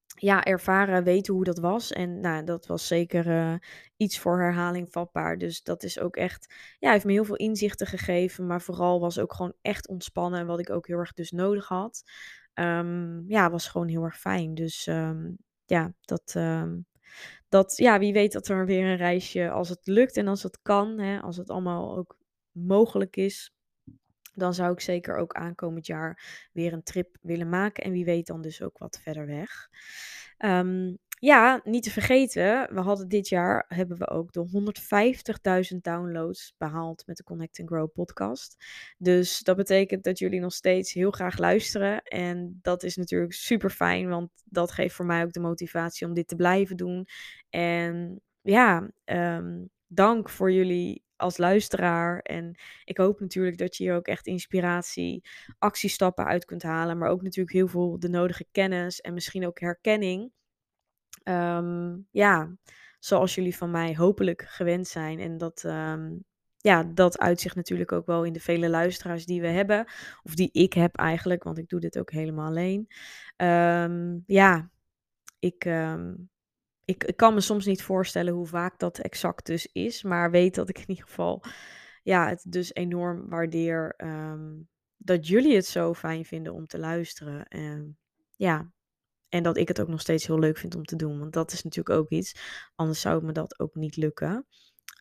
ja, 0.05 0.43
ervaren, 0.43 1.03
weten 1.03 1.33
hoe 1.33 1.43
dat 1.43 1.59
was. 1.59 1.91
En 1.91 2.19
nou, 2.19 2.43
dat 2.43 2.65
was 2.65 2.87
zeker 2.87 3.27
uh, 3.27 3.55
iets 3.97 4.19
voor 4.19 4.39
herhaling 4.39 4.91
vatbaar. 4.91 5.37
Dus 5.37 5.63
dat 5.63 5.83
is 5.83 5.99
ook 5.99 6.15
echt, 6.15 6.53
ja, 6.79 6.91
heeft 6.91 7.05
me 7.05 7.11
heel 7.11 7.25
veel 7.25 7.35
inzichten 7.35 7.87
gegeven. 7.87 8.47
Maar 8.47 8.61
vooral 8.61 8.99
was 8.99 9.19
ook 9.19 9.33
gewoon 9.33 9.53
echt 9.61 9.87
ontspannen. 9.87 10.45
Wat 10.45 10.59
ik 10.59 10.69
ook 10.69 10.87
heel 10.87 10.97
erg 10.97 11.13
dus 11.13 11.31
nodig 11.31 11.67
had. 11.67 12.03
Um, 12.53 13.23
ja, 13.27 13.49
was 13.49 13.67
gewoon 13.67 13.87
heel 13.87 14.03
erg 14.03 14.19
fijn. 14.19 14.53
Dus 14.53 14.87
um, 14.87 15.37
ja, 15.65 15.93
dat, 16.01 16.35
dat, 17.49 17.77
ja, 17.77 17.99
wie 17.99 18.13
weet 18.13 18.31
dat 18.31 18.47
er 18.47 18.65
weer 18.65 18.85
een 18.85 18.95
reisje, 18.95 19.49
als 19.49 19.69
het 19.69 19.87
lukt 19.87 20.17
en 20.17 20.27
als 20.27 20.43
het 20.43 20.59
kan, 20.61 20.99
hè, 20.99 21.19
als 21.21 21.37
het 21.37 21.49
allemaal 21.49 21.97
ook 21.97 22.17
mogelijk 22.51 23.15
is, 23.15 23.53
dan 24.33 24.53
zou 24.53 24.71
ik 24.71 24.79
zeker 24.79 25.17
ook 25.17 25.33
aankomend 25.33 25.85
jaar 25.85 26.47
weer 26.51 26.73
een 26.73 26.83
trip 26.83 27.17
willen 27.21 27.49
maken. 27.49 27.83
En 27.83 27.91
wie 27.91 28.05
weet 28.05 28.27
dan 28.27 28.41
dus 28.41 28.61
ook 28.61 28.77
wat 28.77 28.99
verder 29.03 29.25
weg. 29.25 29.69
Um, 30.37 30.97
ja, 31.21 31.61
niet 31.63 31.83
te 31.83 31.91
vergeten, 31.91 32.73
we 32.73 32.79
hadden 32.79 33.07
dit 33.07 33.29
jaar 33.29 33.65
hebben 33.67 33.97
we 33.97 34.09
ook 34.09 34.31
de 34.31 34.47
150.000 35.73 35.77
downloads 35.81 36.53
behaald 36.57 37.03
met 37.05 37.17
de 37.17 37.23
Connect 37.23 37.59
and 37.59 37.69
Grow 37.69 37.91
podcast. 37.91 38.55
Dus 38.97 39.39
dat 39.39 39.55
betekent 39.55 40.03
dat 40.03 40.19
jullie 40.19 40.39
nog 40.39 40.53
steeds 40.53 40.93
heel 40.93 41.11
graag 41.11 41.37
luisteren. 41.37 42.01
En 42.03 42.59
dat 42.61 42.83
is 42.83 42.95
natuurlijk 42.95 43.33
super 43.33 43.69
fijn, 43.69 44.09
want 44.09 44.29
dat 44.45 44.71
geeft 44.71 44.95
voor 44.95 45.05
mij 45.05 45.23
ook 45.23 45.33
de 45.33 45.39
motivatie 45.39 46.07
om 46.07 46.13
dit 46.13 46.27
te 46.27 46.35
blijven 46.35 46.77
doen. 46.77 47.07
En 47.49 48.21
ja, 48.41 48.89
um, 49.05 49.69
dank 49.87 50.29
voor 50.29 50.51
jullie 50.51 51.03
als 51.21 51.37
luisteraar. 51.37 52.19
En 52.19 52.55
ik 52.83 52.97
hoop 52.97 53.19
natuurlijk 53.19 53.57
dat 53.57 53.77
je 53.77 53.83
hier 53.83 53.95
ook 53.95 54.07
echt 54.07 54.27
inspiratie, 54.27 55.23
actiestappen 55.59 56.25
uit 56.25 56.45
kunt 56.45 56.63
halen. 56.63 56.97
Maar 56.97 57.09
ook 57.09 57.21
natuurlijk 57.21 57.55
heel 57.55 57.67
veel 57.67 57.99
de 57.99 58.09
nodige 58.09 58.45
kennis 58.51 59.01
en 59.01 59.13
misschien 59.13 59.47
ook 59.47 59.59
herkenning. 59.59 60.31
Um, 61.23 62.07
ja, 62.11 62.55
zoals 62.99 63.35
jullie 63.35 63.55
van 63.57 63.71
mij 63.71 63.95
hopelijk 63.95 64.41
gewend 64.47 64.87
zijn. 64.87 65.19
En 65.19 65.37
dat, 65.37 65.63
um, 65.63 66.23
ja, 66.57 66.83
dat 66.83 67.19
uitzicht 67.19 67.55
natuurlijk 67.55 67.91
ook 67.91 68.05
wel 68.05 68.23
in 68.23 68.33
de 68.33 68.39
vele 68.39 68.69
luisteraars 68.69 69.25
die 69.25 69.41
we 69.41 69.47
hebben. 69.47 69.85
Of 70.23 70.35
die 70.35 70.49
ik 70.51 70.73
heb 70.73 70.95
eigenlijk, 70.95 71.43
want 71.43 71.57
ik 71.57 71.69
doe 71.69 71.79
dit 71.79 71.99
ook 71.99 72.11
helemaal 72.11 72.47
alleen. 72.47 72.87
Um, 73.37 74.23
ja, 74.25 74.69
ik, 75.39 75.65
ik, 76.99 77.13
kan 77.15 77.33
me 77.33 77.41
soms 77.41 77.65
niet 77.65 77.83
voorstellen 77.83 78.33
hoe 78.33 78.47
vaak 78.47 78.79
dat 78.79 78.99
exact 78.99 79.45
dus 79.45 79.69
is. 79.71 80.03
Maar 80.03 80.31
weet 80.31 80.55
dat 80.55 80.69
ik 80.69 80.77
in 80.77 80.89
ieder 80.89 81.05
geval 81.05 81.43
ja, 82.03 82.27
het 82.27 82.45
dus 82.47 82.73
enorm 82.73 83.29
waardeer 83.29 83.93
um, 83.97 84.69
dat 84.97 85.27
jullie 85.27 85.55
het 85.55 85.65
zo 85.65 85.93
fijn 85.93 86.25
vinden 86.25 86.53
om 86.53 86.67
te 86.67 86.79
luisteren. 86.79 87.45
En 87.47 87.97
ja, 88.35 88.71
en 89.29 89.43
dat 89.43 89.57
ik 89.57 89.67
het 89.67 89.81
ook 89.81 89.87
nog 89.87 90.01
steeds 90.01 90.27
heel 90.27 90.39
leuk 90.39 90.57
vind 90.57 90.75
om 90.75 90.83
te 90.83 90.95
doen. 90.95 91.19
Want 91.19 91.33
dat 91.33 91.51
is 91.51 91.63
natuurlijk 91.63 91.99
ook 91.99 92.09
iets. 92.09 92.35
Anders 92.75 93.01
zou 93.01 93.23
me 93.23 93.31
dat 93.31 93.59
ook 93.59 93.75
niet 93.75 93.95
lukken. 93.95 94.45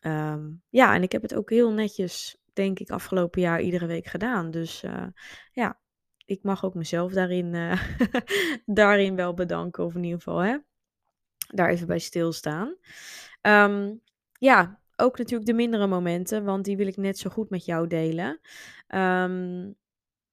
Um, 0.05 0.63
ja, 0.69 0.95
en 0.95 1.03
ik 1.03 1.11
heb 1.11 1.21
het 1.21 1.35
ook 1.35 1.49
heel 1.49 1.71
netjes, 1.71 2.37
denk 2.53 2.79
ik, 2.79 2.89
afgelopen 2.89 3.41
jaar 3.41 3.61
iedere 3.61 3.85
week 3.85 4.05
gedaan. 4.05 4.51
Dus 4.51 4.83
uh, 4.83 5.07
ja, 5.51 5.81
ik 6.25 6.43
mag 6.43 6.65
ook 6.65 6.73
mezelf 6.73 7.11
daarin, 7.11 7.53
uh, 7.53 7.81
daarin 8.65 9.15
wel 9.15 9.33
bedanken. 9.33 9.85
Of 9.85 9.95
in 9.95 10.03
ieder 10.03 10.21
geval, 10.21 10.39
hè 10.39 10.57
daar 11.53 11.69
even 11.69 11.87
bij 11.87 11.99
stilstaan. 11.99 12.75
Um, 13.41 14.01
ja, 14.39 14.79
ook 14.95 15.17
natuurlijk 15.17 15.49
de 15.49 15.55
mindere 15.55 15.87
momenten, 15.87 16.43
want 16.43 16.65
die 16.65 16.77
wil 16.77 16.87
ik 16.87 16.97
net 16.97 17.17
zo 17.17 17.29
goed 17.29 17.49
met 17.49 17.65
jou 17.65 17.87
delen. 17.87 18.39
Um, 18.87 19.75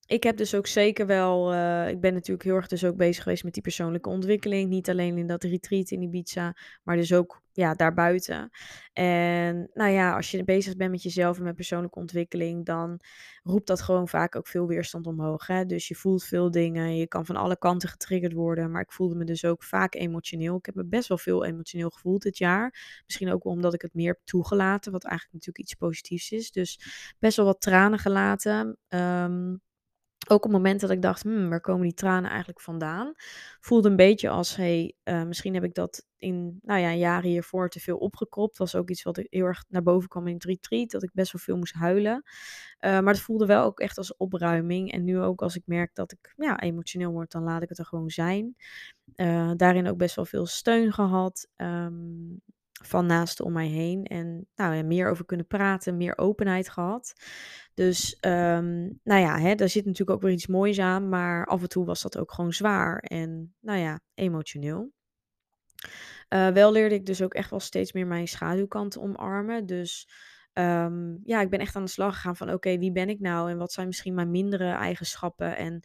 ik 0.08 0.22
heb 0.22 0.36
dus 0.36 0.54
ook 0.54 0.66
zeker 0.66 1.06
wel, 1.06 1.52
uh, 1.52 1.88
ik 1.88 2.00
ben 2.00 2.12
natuurlijk 2.12 2.42
heel 2.42 2.54
erg 2.54 2.66
dus 2.66 2.84
ook 2.84 2.96
bezig 2.96 3.22
geweest 3.22 3.44
met 3.44 3.52
die 3.52 3.62
persoonlijke 3.62 4.08
ontwikkeling. 4.08 4.68
Niet 4.68 4.90
alleen 4.90 5.18
in 5.18 5.26
dat 5.26 5.44
retreat 5.44 5.90
in 5.90 6.02
Ibiza, 6.02 6.56
maar 6.82 6.96
dus 6.96 7.12
ook 7.12 7.42
ja, 7.52 7.74
daarbuiten. 7.74 8.50
En 8.92 9.70
nou 9.74 9.90
ja, 9.90 10.14
als 10.16 10.30
je 10.30 10.44
bezig 10.44 10.76
bent 10.76 10.90
met 10.90 11.02
jezelf 11.02 11.38
en 11.38 11.44
met 11.44 11.54
persoonlijke 11.54 11.98
ontwikkeling, 11.98 12.66
dan 12.66 13.00
roept 13.42 13.66
dat 13.66 13.80
gewoon 13.80 14.08
vaak 14.08 14.36
ook 14.36 14.46
veel 14.46 14.66
weerstand 14.66 15.06
omhoog. 15.06 15.46
Hè? 15.46 15.66
Dus 15.66 15.88
je 15.88 15.94
voelt 15.94 16.24
veel 16.24 16.50
dingen, 16.50 16.96
je 16.96 17.08
kan 17.08 17.26
van 17.26 17.36
alle 17.36 17.58
kanten 17.58 17.88
getriggerd 17.88 18.32
worden. 18.32 18.70
Maar 18.70 18.82
ik 18.82 18.92
voelde 18.92 19.14
me 19.14 19.24
dus 19.24 19.44
ook 19.44 19.62
vaak 19.62 19.94
emotioneel. 19.94 20.56
Ik 20.56 20.66
heb 20.66 20.74
me 20.74 20.84
best 20.84 21.08
wel 21.08 21.18
veel 21.18 21.44
emotioneel 21.44 21.90
gevoeld 21.90 22.22
dit 22.22 22.38
jaar. 22.38 23.02
Misschien 23.04 23.32
ook 23.32 23.44
omdat 23.44 23.74
ik 23.74 23.82
het 23.82 23.94
meer 23.94 24.12
heb 24.12 24.20
toegelaten, 24.24 24.92
wat 24.92 25.04
eigenlijk 25.04 25.34
natuurlijk 25.34 25.64
iets 25.64 25.74
positiefs 25.74 26.30
is. 26.30 26.50
Dus 26.50 26.80
best 27.18 27.36
wel 27.36 27.46
wat 27.46 27.60
tranen 27.60 27.98
gelaten. 27.98 28.78
Um, 28.88 29.66
ook 30.28 30.44
op 30.44 30.50
moment 30.50 30.80
dat 30.80 30.90
ik 30.90 31.02
dacht, 31.02 31.22
hmm, 31.22 31.48
waar 31.48 31.60
komen 31.60 31.82
die 31.82 31.94
tranen 31.94 32.30
eigenlijk 32.30 32.60
vandaan? 32.60 33.12
Voelde 33.60 33.88
een 33.88 33.96
beetje 33.96 34.28
als, 34.28 34.56
hey, 34.56 34.94
uh, 35.04 35.22
misschien 35.22 35.54
heb 35.54 35.64
ik 35.64 35.74
dat 35.74 36.06
in, 36.16 36.58
nou 36.62 36.80
ja, 36.80 36.94
jaren 36.94 37.30
hiervoor 37.30 37.68
te 37.68 37.80
veel 37.80 37.96
opgekropt. 37.96 38.58
Was 38.58 38.74
ook 38.74 38.90
iets 38.90 39.02
wat 39.02 39.16
heel 39.16 39.44
erg 39.44 39.64
naar 39.68 39.82
boven 39.82 40.08
kwam 40.08 40.26
in 40.26 40.34
het 40.34 40.44
retreat, 40.44 40.90
dat 40.90 41.02
ik 41.02 41.10
best 41.12 41.32
wel 41.32 41.42
veel 41.42 41.56
moest 41.56 41.74
huilen. 41.74 42.22
Uh, 42.80 42.90
maar 43.00 43.12
het 43.12 43.20
voelde 43.22 43.46
wel 43.46 43.64
ook 43.64 43.80
echt 43.80 43.98
als 43.98 44.16
opruiming. 44.16 44.92
En 44.92 45.04
nu 45.04 45.20
ook 45.20 45.42
als 45.42 45.56
ik 45.56 45.62
merk 45.64 45.94
dat 45.94 46.12
ik 46.12 46.34
ja, 46.36 46.60
emotioneel 46.60 47.12
word, 47.12 47.30
dan 47.30 47.42
laat 47.42 47.62
ik 47.62 47.68
het 47.68 47.78
er 47.78 47.86
gewoon 47.86 48.10
zijn. 48.10 48.56
Uh, 49.16 49.50
daarin 49.56 49.88
ook 49.88 49.98
best 49.98 50.16
wel 50.16 50.24
veel 50.24 50.46
steun 50.46 50.92
gehad. 50.92 51.48
Um, 51.56 52.42
van 52.82 53.06
naasten 53.06 53.44
om 53.44 53.52
mij 53.52 53.66
heen. 53.66 54.04
En 54.04 54.46
nou 54.54 54.74
ja, 54.74 54.82
meer 54.82 55.10
over 55.10 55.24
kunnen 55.24 55.46
praten, 55.46 55.96
meer 55.96 56.18
openheid 56.18 56.68
gehad. 56.68 57.12
Dus 57.74 58.16
um, 58.20 59.00
nou 59.04 59.20
ja, 59.20 59.38
hè, 59.38 59.54
daar 59.54 59.68
zit 59.68 59.84
natuurlijk 59.84 60.10
ook 60.10 60.22
weer 60.22 60.32
iets 60.32 60.46
moois 60.46 60.78
aan. 60.78 61.08
Maar 61.08 61.46
af 61.46 61.62
en 61.62 61.68
toe 61.68 61.84
was 61.84 62.02
dat 62.02 62.18
ook 62.18 62.32
gewoon 62.32 62.52
zwaar 62.52 62.98
en 62.98 63.54
nou 63.60 63.78
ja, 63.78 64.00
emotioneel. 64.14 64.92
Uh, 66.28 66.48
wel 66.48 66.72
leerde 66.72 66.94
ik 66.94 67.06
dus 67.06 67.22
ook 67.22 67.34
echt 67.34 67.50
wel 67.50 67.60
steeds 67.60 67.92
meer 67.92 68.06
mijn 68.06 68.28
schaduwkant 68.28 68.98
omarmen. 68.98 69.66
Dus 69.66 70.08
ehm, 70.52 71.16
ja, 71.24 71.40
ik 71.40 71.50
ben 71.50 71.60
echt 71.60 71.76
aan 71.76 71.84
de 71.84 71.90
slag 71.90 72.14
gegaan 72.14 72.36
van 72.36 72.52
oké, 72.52 72.78
wie 72.78 72.92
ben 72.92 73.08
ik 73.08 73.20
nou 73.20 73.50
en 73.50 73.58
wat 73.58 73.72
zijn 73.72 73.86
misschien 73.86 74.14
mijn 74.14 74.30
mindere 74.30 74.70
eigenschappen 74.70 75.56
en 75.56 75.82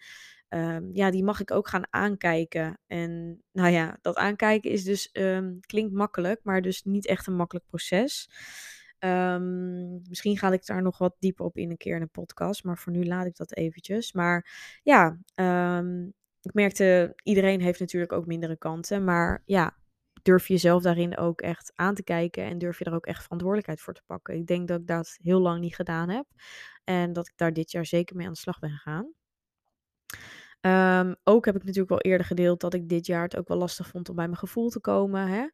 Ehm, 0.53 0.89
ja, 0.91 1.11
die 1.11 1.23
mag 1.23 1.39
ik 1.39 1.51
ook 1.51 1.67
gaan 1.67 1.87
aankijken. 1.89 2.79
En 2.87 3.41
nou 3.51 3.69
ja, 3.71 3.97
dat 4.01 4.15
aankijken 4.15 4.71
is 4.71 4.83
dus, 4.83 5.11
ehm, 5.11 5.59
klinkt 5.59 5.93
makkelijk, 5.93 6.39
maar 6.43 6.61
dus 6.61 6.83
niet 6.83 7.05
echt 7.07 7.27
een 7.27 7.35
makkelijk 7.35 7.65
proces. 7.65 8.29
Ehm, 8.99 9.93
misschien 10.09 10.37
ga 10.37 10.51
ik 10.51 10.65
daar 10.65 10.81
nog 10.81 10.97
wat 10.97 11.15
dieper 11.19 11.45
op 11.45 11.57
in 11.57 11.69
een 11.69 11.77
keer 11.77 11.95
in 11.95 12.01
een 12.01 12.09
podcast, 12.09 12.63
maar 12.63 12.77
voor 12.77 12.91
nu 12.91 13.05
laat 13.05 13.25
ik 13.25 13.35
dat 13.35 13.55
eventjes. 13.55 14.13
Maar 14.13 14.49
ja, 14.83 15.17
ik 16.41 16.53
merkte, 16.53 17.13
iedereen 17.23 17.61
heeft 17.61 17.79
natuurlijk 17.79 18.11
ook 18.11 18.25
mindere 18.25 18.57
kanten, 18.57 19.03
maar 19.03 19.41
ja, 19.45 19.77
durf 20.23 20.47
jezelf 20.47 20.81
daarin 20.81 21.17
ook 21.17 21.41
echt 21.41 21.71
aan 21.75 21.95
te 21.95 22.03
kijken 22.03 22.43
en 22.43 22.57
durf 22.57 22.79
je 22.79 22.85
er 22.85 22.93
ook 22.93 23.05
echt 23.05 23.23
verantwoordelijkheid 23.23 23.81
voor 23.81 23.93
te 23.93 24.03
pakken. 24.05 24.35
Ik 24.35 24.47
denk 24.47 24.67
dat 24.67 24.79
ik 24.79 24.87
dat 24.87 25.17
heel 25.21 25.39
lang 25.39 25.59
niet 25.59 25.75
gedaan 25.75 26.09
heb 26.09 26.25
en 26.83 27.13
dat 27.13 27.27
ik 27.27 27.33
daar 27.35 27.53
dit 27.53 27.71
jaar 27.71 27.85
zeker 27.85 28.15
mee 28.15 28.25
aan 28.27 28.33
de 28.33 28.39
slag 28.39 28.59
ben 28.59 28.71
gegaan. 28.71 29.13
Um, 30.65 31.15
ook 31.23 31.45
heb 31.45 31.55
ik 31.55 31.63
natuurlijk 31.63 31.91
al 31.91 32.11
eerder 32.11 32.27
gedeeld 32.27 32.59
dat 32.59 32.73
ik 32.73 32.89
dit 32.89 33.05
jaar 33.05 33.23
het 33.23 33.37
ook 33.37 33.47
wel 33.47 33.57
lastig 33.57 33.87
vond 33.87 34.09
om 34.09 34.15
bij 34.15 34.25
mijn 34.25 34.37
gevoel 34.37 34.69
te 34.69 34.79
komen. 34.79 35.27
Hè? 35.27 35.47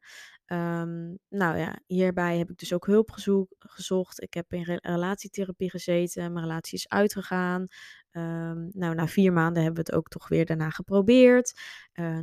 Um, 0.80 1.18
nou 1.28 1.58
ja, 1.58 1.78
hierbij 1.86 2.38
heb 2.38 2.50
ik 2.50 2.56
dus 2.56 2.72
ook 2.72 2.86
hulp 2.86 3.10
gezocht. 3.58 4.22
Ik 4.22 4.34
heb 4.34 4.52
in 4.52 4.62
re 4.62 4.78
relatietherapie 4.82 5.70
gezeten. 5.70 6.32
Mijn 6.32 6.44
relatie 6.44 6.78
is 6.78 6.88
uitgegaan. 6.88 7.66
Um, 8.12 8.70
nou, 8.72 8.94
na 8.94 9.06
vier 9.06 9.32
maanden 9.32 9.62
hebben 9.62 9.84
we 9.84 9.90
het 9.90 9.98
ook 9.98 10.08
toch 10.08 10.28
weer 10.28 10.46
daarna 10.46 10.70
geprobeerd. 10.70 11.60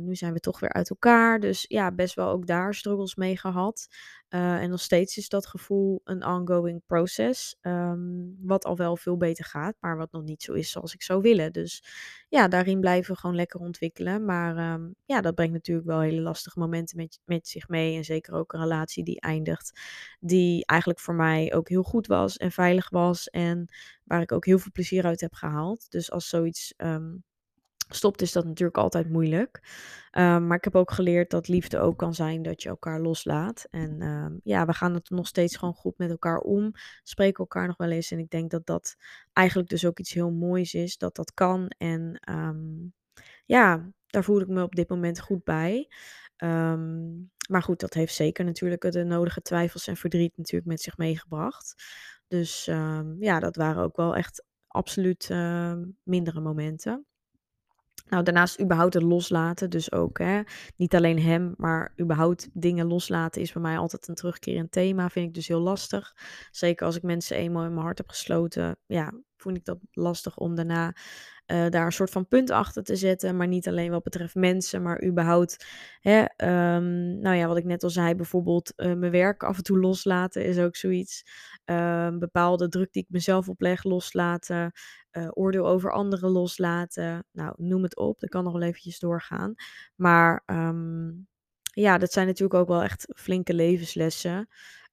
Nu 0.00 0.14
zijn 0.14 0.32
we 0.32 0.40
toch 0.40 0.60
weer 0.60 0.72
uit 0.72 0.90
elkaar. 0.90 1.40
Dus 1.40 1.64
ja, 1.68 1.92
best 1.92 2.14
wel 2.14 2.28
ook 2.28 2.46
daar 2.46 2.74
struggles 2.74 3.14
mee 3.14 3.36
gehad. 3.36 3.86
Uh, 4.30 4.62
en 4.62 4.70
nog 4.70 4.80
steeds 4.80 5.16
is 5.16 5.28
dat 5.28 5.46
gevoel 5.46 6.00
een 6.04 6.26
ongoing 6.26 6.82
process. 6.86 7.56
Um, 7.60 8.36
wat 8.40 8.64
al 8.64 8.76
wel 8.76 8.96
veel 8.96 9.16
beter 9.16 9.44
gaat, 9.44 9.76
maar 9.80 9.96
wat 9.96 10.12
nog 10.12 10.22
niet 10.22 10.42
zo 10.42 10.52
is 10.52 10.70
zoals 10.70 10.94
ik 10.94 11.02
zou 11.02 11.20
willen. 11.20 11.52
Dus 11.52 11.84
ja, 12.28 12.48
daarin 12.48 12.80
blijven 12.80 13.14
we 13.14 13.20
gewoon 13.20 13.36
lekker 13.36 13.60
ontwikkelen. 13.60 14.24
Maar 14.24 14.72
um, 14.72 14.94
ja, 15.04 15.20
dat 15.20 15.34
brengt 15.34 15.52
natuurlijk 15.52 15.86
wel 15.86 16.00
hele 16.00 16.20
lastige 16.20 16.58
momenten 16.58 16.96
met, 16.96 17.20
met 17.24 17.48
zich 17.48 17.68
mee. 17.68 17.96
En 17.96 18.04
zeker 18.04 18.34
ook 18.34 18.52
een 18.52 18.60
relatie 18.60 19.04
die 19.04 19.20
eindigt. 19.20 19.80
Die 20.20 20.66
eigenlijk 20.66 21.00
voor 21.00 21.14
mij 21.14 21.54
ook 21.54 21.68
heel 21.68 21.82
goed 21.82 22.06
was 22.06 22.36
en 22.36 22.52
veilig 22.52 22.90
was. 22.90 23.28
En 23.28 23.68
waar 24.04 24.20
ik 24.20 24.32
ook 24.32 24.46
heel 24.46 24.58
veel 24.58 24.72
plezier 24.72 25.04
uit 25.04 25.20
heb 25.20 25.34
gehaald. 25.34 25.90
Dus 25.90 26.10
als 26.10 26.28
zoiets 26.28 26.74
um, 26.76 27.24
stopt, 27.88 28.22
is 28.22 28.32
dat 28.32 28.44
natuurlijk 28.44 28.78
altijd 28.78 29.10
moeilijk. 29.10 29.60
Um, 30.12 30.46
maar 30.46 30.56
ik 30.56 30.64
heb 30.64 30.74
ook 30.74 30.90
geleerd 30.90 31.30
dat 31.30 31.48
liefde 31.48 31.78
ook 31.78 31.98
kan 31.98 32.14
zijn 32.14 32.42
dat 32.42 32.62
je 32.62 32.68
elkaar 32.68 33.00
loslaat. 33.00 33.66
En 33.70 34.02
um, 34.02 34.40
ja, 34.44 34.66
we 34.66 34.72
gaan 34.72 34.94
het 34.94 35.10
nog 35.10 35.26
steeds 35.26 35.56
gewoon 35.56 35.74
goed 35.74 35.98
met 35.98 36.10
elkaar 36.10 36.38
om. 36.38 36.72
Spreken 37.02 37.38
elkaar 37.38 37.66
nog 37.66 37.76
wel 37.76 37.90
eens. 37.90 38.10
En 38.10 38.18
ik 38.18 38.30
denk 38.30 38.50
dat 38.50 38.66
dat 38.66 38.96
eigenlijk 39.32 39.68
dus 39.68 39.86
ook 39.86 39.98
iets 39.98 40.12
heel 40.12 40.30
moois 40.30 40.74
is. 40.74 40.96
Dat 40.96 41.16
dat 41.16 41.34
kan. 41.34 41.68
En 41.78 42.20
ja, 43.46 43.90
daar 44.06 44.24
voel 44.24 44.40
ik 44.40 44.48
me 44.48 44.62
op 44.62 44.74
dit 44.74 44.88
moment 44.88 45.20
goed 45.20 45.44
bij. 45.44 45.88
Maar 47.48 47.62
goed, 47.62 47.80
dat 47.80 47.94
heeft 47.94 48.14
zeker 48.14 48.44
natuurlijk 48.44 48.90
de 48.92 49.04
nodige 49.04 49.40
twijfels 49.40 49.86
en 49.86 49.96
verdriet 49.96 50.36
natuurlijk 50.36 50.70
met 50.70 50.80
zich 50.80 50.96
meegebracht. 50.96 51.74
Dus 52.26 52.64
ja, 53.18 53.40
dat 53.40 53.56
waren 53.56 53.82
ook 53.82 53.96
wel 53.96 54.16
echt 54.16 54.44
absoluut 54.66 55.28
mindere 56.02 56.40
momenten. 56.40 57.06
Nou, 58.08 58.22
daarnaast 58.22 58.60
überhaupt 58.60 58.94
het 58.94 59.02
loslaten. 59.02 59.70
Dus 59.70 59.92
ook 59.92 60.18
hè, 60.18 60.40
niet 60.76 60.94
alleen 60.94 61.22
hem, 61.22 61.54
maar 61.56 61.92
überhaupt 62.00 62.48
dingen 62.52 62.86
loslaten 62.86 63.42
is 63.42 63.52
bij 63.52 63.62
mij 63.62 63.78
altijd 63.78 64.08
een 64.08 64.14
terugkerend 64.14 64.72
thema. 64.72 65.08
Vind 65.08 65.26
ik 65.26 65.34
dus 65.34 65.48
heel 65.48 65.60
lastig. 65.60 66.16
Zeker 66.50 66.86
als 66.86 66.96
ik 66.96 67.02
mensen 67.02 67.36
eenmaal 67.36 67.64
in 67.64 67.72
mijn 67.72 67.84
hart 67.84 67.98
heb 67.98 68.08
gesloten. 68.08 68.78
Ja, 68.86 69.12
vond 69.36 69.56
ik 69.56 69.64
dat 69.64 69.78
lastig 69.90 70.36
om 70.36 70.54
daarna 70.54 70.94
uh, 71.52 71.68
daar 71.68 71.86
een 71.86 71.92
soort 71.92 72.10
van 72.10 72.28
punt 72.28 72.50
achter 72.50 72.82
te 72.82 72.96
zetten. 72.96 73.36
Maar 73.36 73.46
niet 73.48 73.68
alleen 73.68 73.90
wat 73.90 74.02
betreft 74.02 74.34
mensen, 74.34 74.82
maar 74.82 75.04
überhaupt. 75.04 75.66
Hè, 76.00 76.20
um, 76.76 77.18
nou 77.20 77.36
ja, 77.36 77.46
wat 77.46 77.56
ik 77.56 77.64
net 77.64 77.82
al 77.82 77.90
zei, 77.90 78.14
bijvoorbeeld 78.14 78.72
uh, 78.76 78.94
mijn 78.94 79.12
werk 79.12 79.42
af 79.42 79.56
en 79.56 79.62
toe 79.62 79.78
loslaten 79.78 80.44
is 80.44 80.58
ook 80.58 80.76
zoiets. 80.76 81.22
Uh, 81.66 82.08
bepaalde 82.18 82.68
druk 82.68 82.92
die 82.92 83.02
ik 83.02 83.08
mezelf 83.10 83.48
opleg 83.48 83.84
loslaten. 83.84 84.72
Uh, 85.12 85.28
oordeel 85.30 85.68
over 85.68 85.92
anderen 85.92 86.30
loslaten. 86.30 87.26
Nou, 87.32 87.54
noem 87.56 87.82
het 87.82 87.96
op. 87.96 88.20
Dat 88.20 88.30
kan 88.30 88.44
nog 88.44 88.52
wel 88.52 88.62
eventjes 88.62 88.98
doorgaan. 88.98 89.54
Maar 89.94 90.42
um, 90.46 91.26
ja, 91.62 91.98
dat 91.98 92.12
zijn 92.12 92.26
natuurlijk 92.26 92.60
ook 92.60 92.68
wel 92.68 92.82
echt 92.82 93.06
flinke 93.16 93.54
levenslessen. 93.54 94.48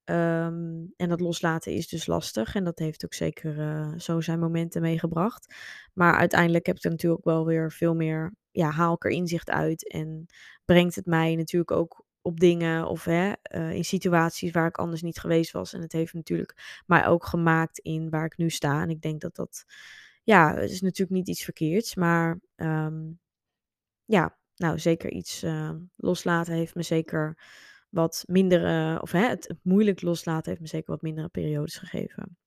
Um, 0.05 0.93
en 0.97 1.09
dat 1.09 1.19
loslaten 1.19 1.73
is 1.73 1.87
dus 1.87 2.05
lastig. 2.05 2.55
En 2.55 2.63
dat 2.63 2.79
heeft 2.79 3.05
ook 3.05 3.13
zeker 3.13 3.57
uh, 3.57 3.97
zo 3.97 4.21
zijn 4.21 4.39
momenten 4.39 4.81
meegebracht. 4.81 5.55
Maar 5.93 6.17
uiteindelijk 6.17 6.65
heb 6.65 6.75
ik 6.75 6.83
er 6.83 6.89
natuurlijk 6.89 7.23
wel 7.23 7.45
weer 7.45 7.71
veel 7.71 7.95
meer, 7.95 8.33
ja, 8.51 8.69
haal 8.69 8.93
ik 8.93 9.05
er 9.05 9.11
inzicht 9.11 9.49
uit. 9.49 9.91
En 9.91 10.25
brengt 10.65 10.95
het 10.95 11.05
mij 11.05 11.35
natuurlijk 11.35 11.71
ook 11.71 12.05
op 12.21 12.39
dingen 12.39 12.87
of 12.87 13.03
hè, 13.03 13.33
uh, 13.55 13.73
in 13.73 13.85
situaties 13.85 14.51
waar 14.51 14.67
ik 14.67 14.77
anders 14.77 15.01
niet 15.01 15.19
geweest 15.19 15.51
was. 15.51 15.73
En 15.73 15.81
het 15.81 15.91
heeft 15.91 16.13
natuurlijk 16.13 16.81
mij 16.85 17.07
ook 17.07 17.25
gemaakt 17.25 17.79
in 17.79 18.09
waar 18.09 18.25
ik 18.25 18.37
nu 18.37 18.49
sta. 18.49 18.81
En 18.81 18.89
ik 18.89 19.01
denk 19.01 19.21
dat 19.21 19.35
dat, 19.35 19.65
ja, 20.23 20.55
het 20.55 20.71
is 20.71 20.81
natuurlijk 20.81 21.17
niet 21.17 21.27
iets 21.27 21.43
verkeerds. 21.43 21.95
Maar 21.95 22.39
um, 22.55 23.19
ja, 24.05 24.37
nou 24.55 24.79
zeker 24.79 25.11
iets 25.11 25.43
uh, 25.43 25.71
loslaten 25.95 26.53
heeft 26.53 26.75
me 26.75 26.83
zeker 26.83 27.37
wat 27.95 28.23
mindere, 28.27 29.01
of 29.01 29.11
hè, 29.11 29.27
het, 29.27 29.53
moeilijk 29.61 30.01
loslaten 30.01 30.49
heeft 30.49 30.61
me 30.61 30.67
zeker 30.67 30.91
wat 30.91 31.01
mindere 31.01 31.27
periodes 31.27 31.77
gegeven. 31.77 32.37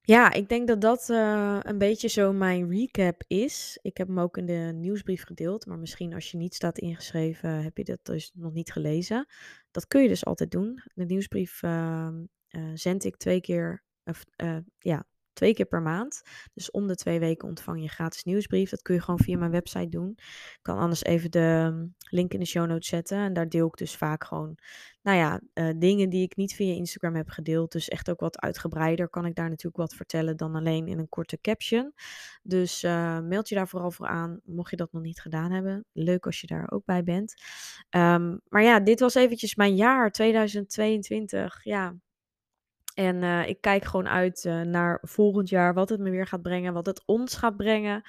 Ja, 0.00 0.32
ik 0.32 0.48
denk 0.48 0.68
dat 0.68 0.80
dat 0.80 1.08
uh, 1.08 1.58
een 1.62 1.78
beetje 1.78 2.08
zo 2.08 2.32
mijn 2.32 2.70
recap 2.70 3.22
is. 3.26 3.78
Ik 3.82 3.96
heb 3.96 4.06
hem 4.06 4.20
ook 4.20 4.36
in 4.36 4.46
de 4.46 4.72
nieuwsbrief 4.74 5.24
gedeeld, 5.24 5.66
maar 5.66 5.78
misschien 5.78 6.14
als 6.14 6.30
je 6.30 6.36
niet 6.36 6.54
staat 6.54 6.78
ingeschreven, 6.78 7.62
heb 7.62 7.76
je 7.76 7.84
dat 7.84 7.98
dus 8.02 8.30
nog 8.34 8.52
niet 8.52 8.72
gelezen. 8.72 9.26
Dat 9.70 9.86
kun 9.86 10.02
je 10.02 10.08
dus 10.08 10.24
altijd 10.24 10.50
doen. 10.50 10.82
De 10.94 11.04
nieuwsbrief 11.04 11.62
uh, 11.62 12.08
uh, 12.50 12.70
zend 12.74 13.04
ik 13.04 13.16
twee 13.16 13.40
keer, 13.40 13.84
ja, 14.78 15.06
twee 15.32 15.54
keer 15.54 15.66
per 15.66 15.82
maand. 15.82 16.22
Dus 16.54 16.70
om 16.70 16.86
de 16.86 16.94
twee 16.94 17.18
weken 17.18 17.48
ontvang 17.48 17.82
je 17.82 17.88
gratis 17.88 18.24
nieuwsbrief. 18.24 18.70
Dat 18.70 18.82
kun 18.82 18.94
je 18.94 19.00
gewoon 19.00 19.20
via 19.20 19.38
mijn 19.38 19.50
website 19.50 19.88
doen. 19.88 20.12
Ik 20.16 20.58
kan 20.62 20.78
anders 20.78 21.04
even 21.04 21.30
de 21.30 21.70
mm, 21.72 21.94
link 22.10 22.32
in 22.32 22.40
de 22.40 22.46
show 22.46 22.66
notes 22.66 22.88
zetten. 22.88 23.18
En 23.18 23.32
daar 23.32 23.48
deel 23.48 23.66
ik 23.66 23.76
dus 23.76 23.96
vaak 23.96 24.24
gewoon, 24.24 24.58
nou 25.02 25.18
ja, 25.18 25.40
uh, 25.54 25.70
dingen 25.76 26.08
die 26.10 26.22
ik 26.22 26.36
niet 26.36 26.54
via 26.54 26.74
Instagram 26.74 27.14
heb 27.14 27.28
gedeeld. 27.28 27.72
Dus 27.72 27.88
echt 27.88 28.10
ook 28.10 28.20
wat 28.20 28.40
uitgebreider 28.40 29.08
kan 29.08 29.26
ik 29.26 29.34
daar 29.34 29.48
natuurlijk 29.48 29.76
wat 29.76 29.94
vertellen 29.94 30.36
dan 30.36 30.54
alleen 30.54 30.86
in 30.86 30.98
een 30.98 31.08
korte 31.08 31.38
caption. 31.40 31.92
Dus 32.42 32.82
uh, 32.82 33.20
meld 33.20 33.48
je 33.48 33.54
daar 33.54 33.68
vooral 33.68 33.90
voor 33.90 34.06
aan, 34.06 34.40
mocht 34.44 34.70
je 34.70 34.76
dat 34.76 34.92
nog 34.92 35.02
niet 35.02 35.20
gedaan 35.20 35.50
hebben. 35.50 35.84
Leuk 35.92 36.26
als 36.26 36.40
je 36.40 36.46
daar 36.46 36.70
ook 36.70 36.84
bij 36.84 37.02
bent. 37.02 37.34
Um, 37.90 38.40
maar 38.48 38.62
ja, 38.62 38.80
dit 38.80 39.00
was 39.00 39.14
eventjes 39.14 39.54
mijn 39.54 39.74
jaar 39.74 40.10
2022. 40.10 41.64
Ja, 41.64 41.94
en 43.00 43.22
uh, 43.22 43.48
ik 43.48 43.60
kijk 43.60 43.84
gewoon 43.84 44.08
uit 44.08 44.44
uh, 44.44 44.60
naar 44.60 44.98
volgend 45.02 45.48
jaar, 45.48 45.74
wat 45.74 45.88
het 45.88 46.00
me 46.00 46.10
weer 46.10 46.26
gaat 46.26 46.42
brengen, 46.42 46.72
wat 46.72 46.86
het 46.86 47.02
ons 47.06 47.34
gaat 47.34 47.56
brengen, 47.56 48.02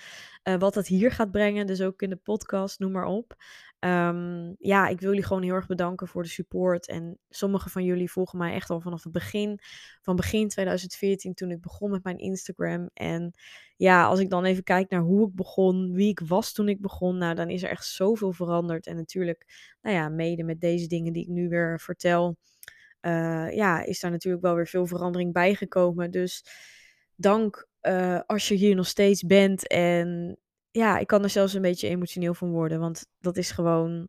uh, 0.43 0.56
wat 0.56 0.75
het 0.75 0.88
hier 0.88 1.12
gaat 1.12 1.32
brengen. 1.32 1.67
Dus 1.67 1.82
ook 1.82 2.01
in 2.01 2.10
de 2.10 2.15
podcast, 2.15 2.80
noem 2.80 2.91
maar 2.91 3.06
op. 3.06 3.36
Um, 3.80 4.56
ja, 4.60 4.88
ik 4.88 4.99
wil 4.99 5.10
jullie 5.10 5.25
gewoon 5.25 5.43
heel 5.43 5.54
erg 5.54 5.67
bedanken 5.67 6.08
voor 6.08 6.23
de 6.23 6.30
support. 6.30 6.88
En 6.88 7.17
sommige 7.30 7.69
van 7.69 7.84
jullie 7.84 8.12
volgen 8.12 8.38
mij 8.38 8.54
echt 8.54 8.69
al 8.69 8.82
vanaf 8.82 9.04
het 9.04 9.13
begin, 9.13 9.60
van 10.01 10.15
begin 10.15 10.47
2014, 10.47 11.34
toen 11.34 11.51
ik 11.51 11.62
begon 11.62 11.91
met 11.91 12.04
mijn 12.04 12.17
Instagram. 12.17 12.89
En 12.93 13.34
ja, 13.75 14.06
als 14.06 14.19
ik 14.19 14.30
dan 14.30 14.45
even 14.45 14.63
kijk 14.63 14.89
naar 14.89 15.01
hoe 15.01 15.27
ik 15.27 15.36
begon, 15.36 15.93
wie 15.93 16.10
ik 16.10 16.19
was 16.19 16.54
toen 16.54 16.69
ik 16.69 16.82
begon, 16.82 17.17
nou, 17.17 17.36
dan 17.36 17.49
is 17.49 17.63
er 17.63 17.69
echt 17.69 17.86
zoveel 17.86 18.32
veranderd. 18.32 18.88
En 18.88 18.95
natuurlijk, 18.95 19.73
nou 19.82 19.95
ja, 19.95 20.10
mede 20.10 20.43
met 20.43 20.62
deze 20.62 20.88
dingen 20.88 21.13
die 21.13 21.23
ik 21.23 21.30
nu 21.30 21.49
weer 21.49 21.80
vertel 21.80 22.38
uh, 23.01 23.55
ja, 23.55 23.83
is 23.83 23.99
daar 23.99 24.11
natuurlijk 24.11 24.43
wel 24.43 24.55
weer 24.55 24.67
veel 24.67 24.85
verandering 24.85 25.33
bijgekomen. 25.33 26.11
Dus 26.11 26.45
dank 27.15 27.67
uh, 27.81 28.19
als 28.25 28.47
je 28.47 28.55
hier 28.55 28.75
nog 28.75 28.87
steeds 28.87 29.23
bent. 29.23 29.67
En 29.67 30.37
ja, 30.71 30.97
ik 30.97 31.07
kan 31.07 31.23
er 31.23 31.29
zelfs 31.29 31.53
een 31.53 31.61
beetje 31.61 31.87
emotioneel 31.87 32.33
van 32.33 32.51
worden. 32.51 32.79
Want 32.79 33.05
dat 33.19 33.37
is 33.37 33.51
gewoon. 33.51 34.07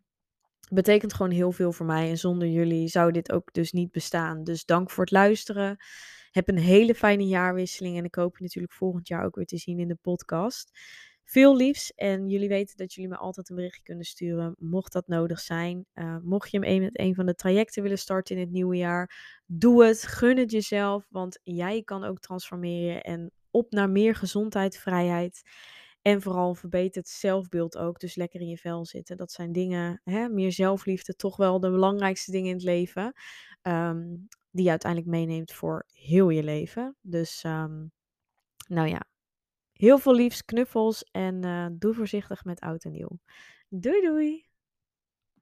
Betekent 0.71 1.15
gewoon 1.15 1.33
heel 1.33 1.53
veel 1.53 1.73
voor 1.73 1.87
mij. 1.87 2.11
En 2.11 2.19
zonder 2.19 2.49
jullie 2.49 2.89
zou 2.89 3.13
dit 3.13 3.33
ook 3.33 3.53
dus 3.53 3.73
niet 3.73 3.91
bestaan. 3.91 4.45
Dus 4.45 4.65
dank 4.65 4.91
voor 4.91 5.05
het 5.05 5.13
luisteren. 5.13 5.77
Heb 6.31 6.49
een 6.49 6.59
hele 6.59 6.95
fijne 6.95 7.27
jaarwisseling. 7.27 7.97
En 7.97 8.05
ik 8.05 8.15
hoop 8.15 8.37
je 8.37 8.43
natuurlijk 8.43 8.73
volgend 8.73 9.09
jaar 9.09 9.25
ook 9.25 9.35
weer 9.35 9.47
te 9.47 9.57
zien 9.57 9.79
in 9.79 9.89
de 9.89 9.99
podcast. 10.03 10.79
Veel 11.33 11.57
liefs 11.57 11.93
en 11.95 12.29
jullie 12.29 12.49
weten 12.49 12.77
dat 12.77 12.93
jullie 12.93 13.11
me 13.11 13.17
altijd 13.17 13.49
een 13.49 13.57
berichtje 13.57 13.83
kunnen 13.83 14.05
sturen, 14.05 14.55
mocht 14.59 14.93
dat 14.93 15.09
nodig 15.09 15.41
zijn. 15.41 15.87
Eh, 15.93 16.17
mocht 16.23 16.51
je 16.51 16.59
hem 16.59 16.69
een 16.69 16.83
met 16.83 16.99
een 16.99 17.15
van 17.15 17.27
de 17.27 17.35
trajecten 17.35 17.83
willen 17.83 17.99
starten 17.99 18.37
in 18.37 18.41
het 18.41 18.51
nieuwe 18.51 18.77
jaar, 18.77 19.41
doe 19.47 19.85
het, 19.85 20.03
gun 20.03 20.37
het 20.37 20.51
jezelf, 20.51 21.07
want 21.11 21.41
jij 21.43 21.83
kan 21.83 22.05
ook 22.05 22.21
transformeren 22.21 23.03
en 23.03 23.31
op 23.51 23.71
naar 23.71 23.91
meer 23.91 24.15
gezondheid, 24.15 24.77
vrijheid. 24.77 25.43
En 26.03 26.23
vooral 26.23 26.55
verbeterd 26.55 27.09
zelfbeeld 27.09 27.79
ook. 27.79 28.01
Dus 28.01 28.15
lekker 28.15 28.41
in 28.41 28.49
je 28.49 28.59
vel 28.59 28.87
zitten. 28.87 29.17
Dat 29.17 29.33
zijn 29.33 29.53
dingen, 29.53 30.01
hè, 30.05 30.29
meer 30.29 30.53
zelfliefde, 30.53 31.15
toch 31.15 31.37
wel 31.37 31.61
de 31.61 31.71
belangrijkste 31.71 32.31
dingen 32.31 32.49
in 32.49 32.55
het 32.55 32.65
leven. 32.65 33.13
Ehm, 33.63 34.17
die 34.51 34.65
je 34.65 34.71
uiteindelijk 34.71 35.11
meeneemt 35.11 35.53
voor 35.53 35.87
heel 35.93 36.29
je 36.29 36.43
leven. 36.43 36.97
Dus 37.01 37.43
ehm, 37.43 37.87
nou 38.69 38.89
ja, 38.89 39.07
Heel 39.83 39.99
veel 39.99 40.15
liefs, 40.15 40.45
knuffels 40.45 41.03
en 41.11 41.45
eh, 41.45 41.67
doe 41.73 41.95
voorzichtig 41.95 42.45
met 42.45 42.61
oud 42.61 42.85
en 42.85 42.93
nieuw. 42.93 43.19
Doei 43.69 44.01
doei! 44.01 44.47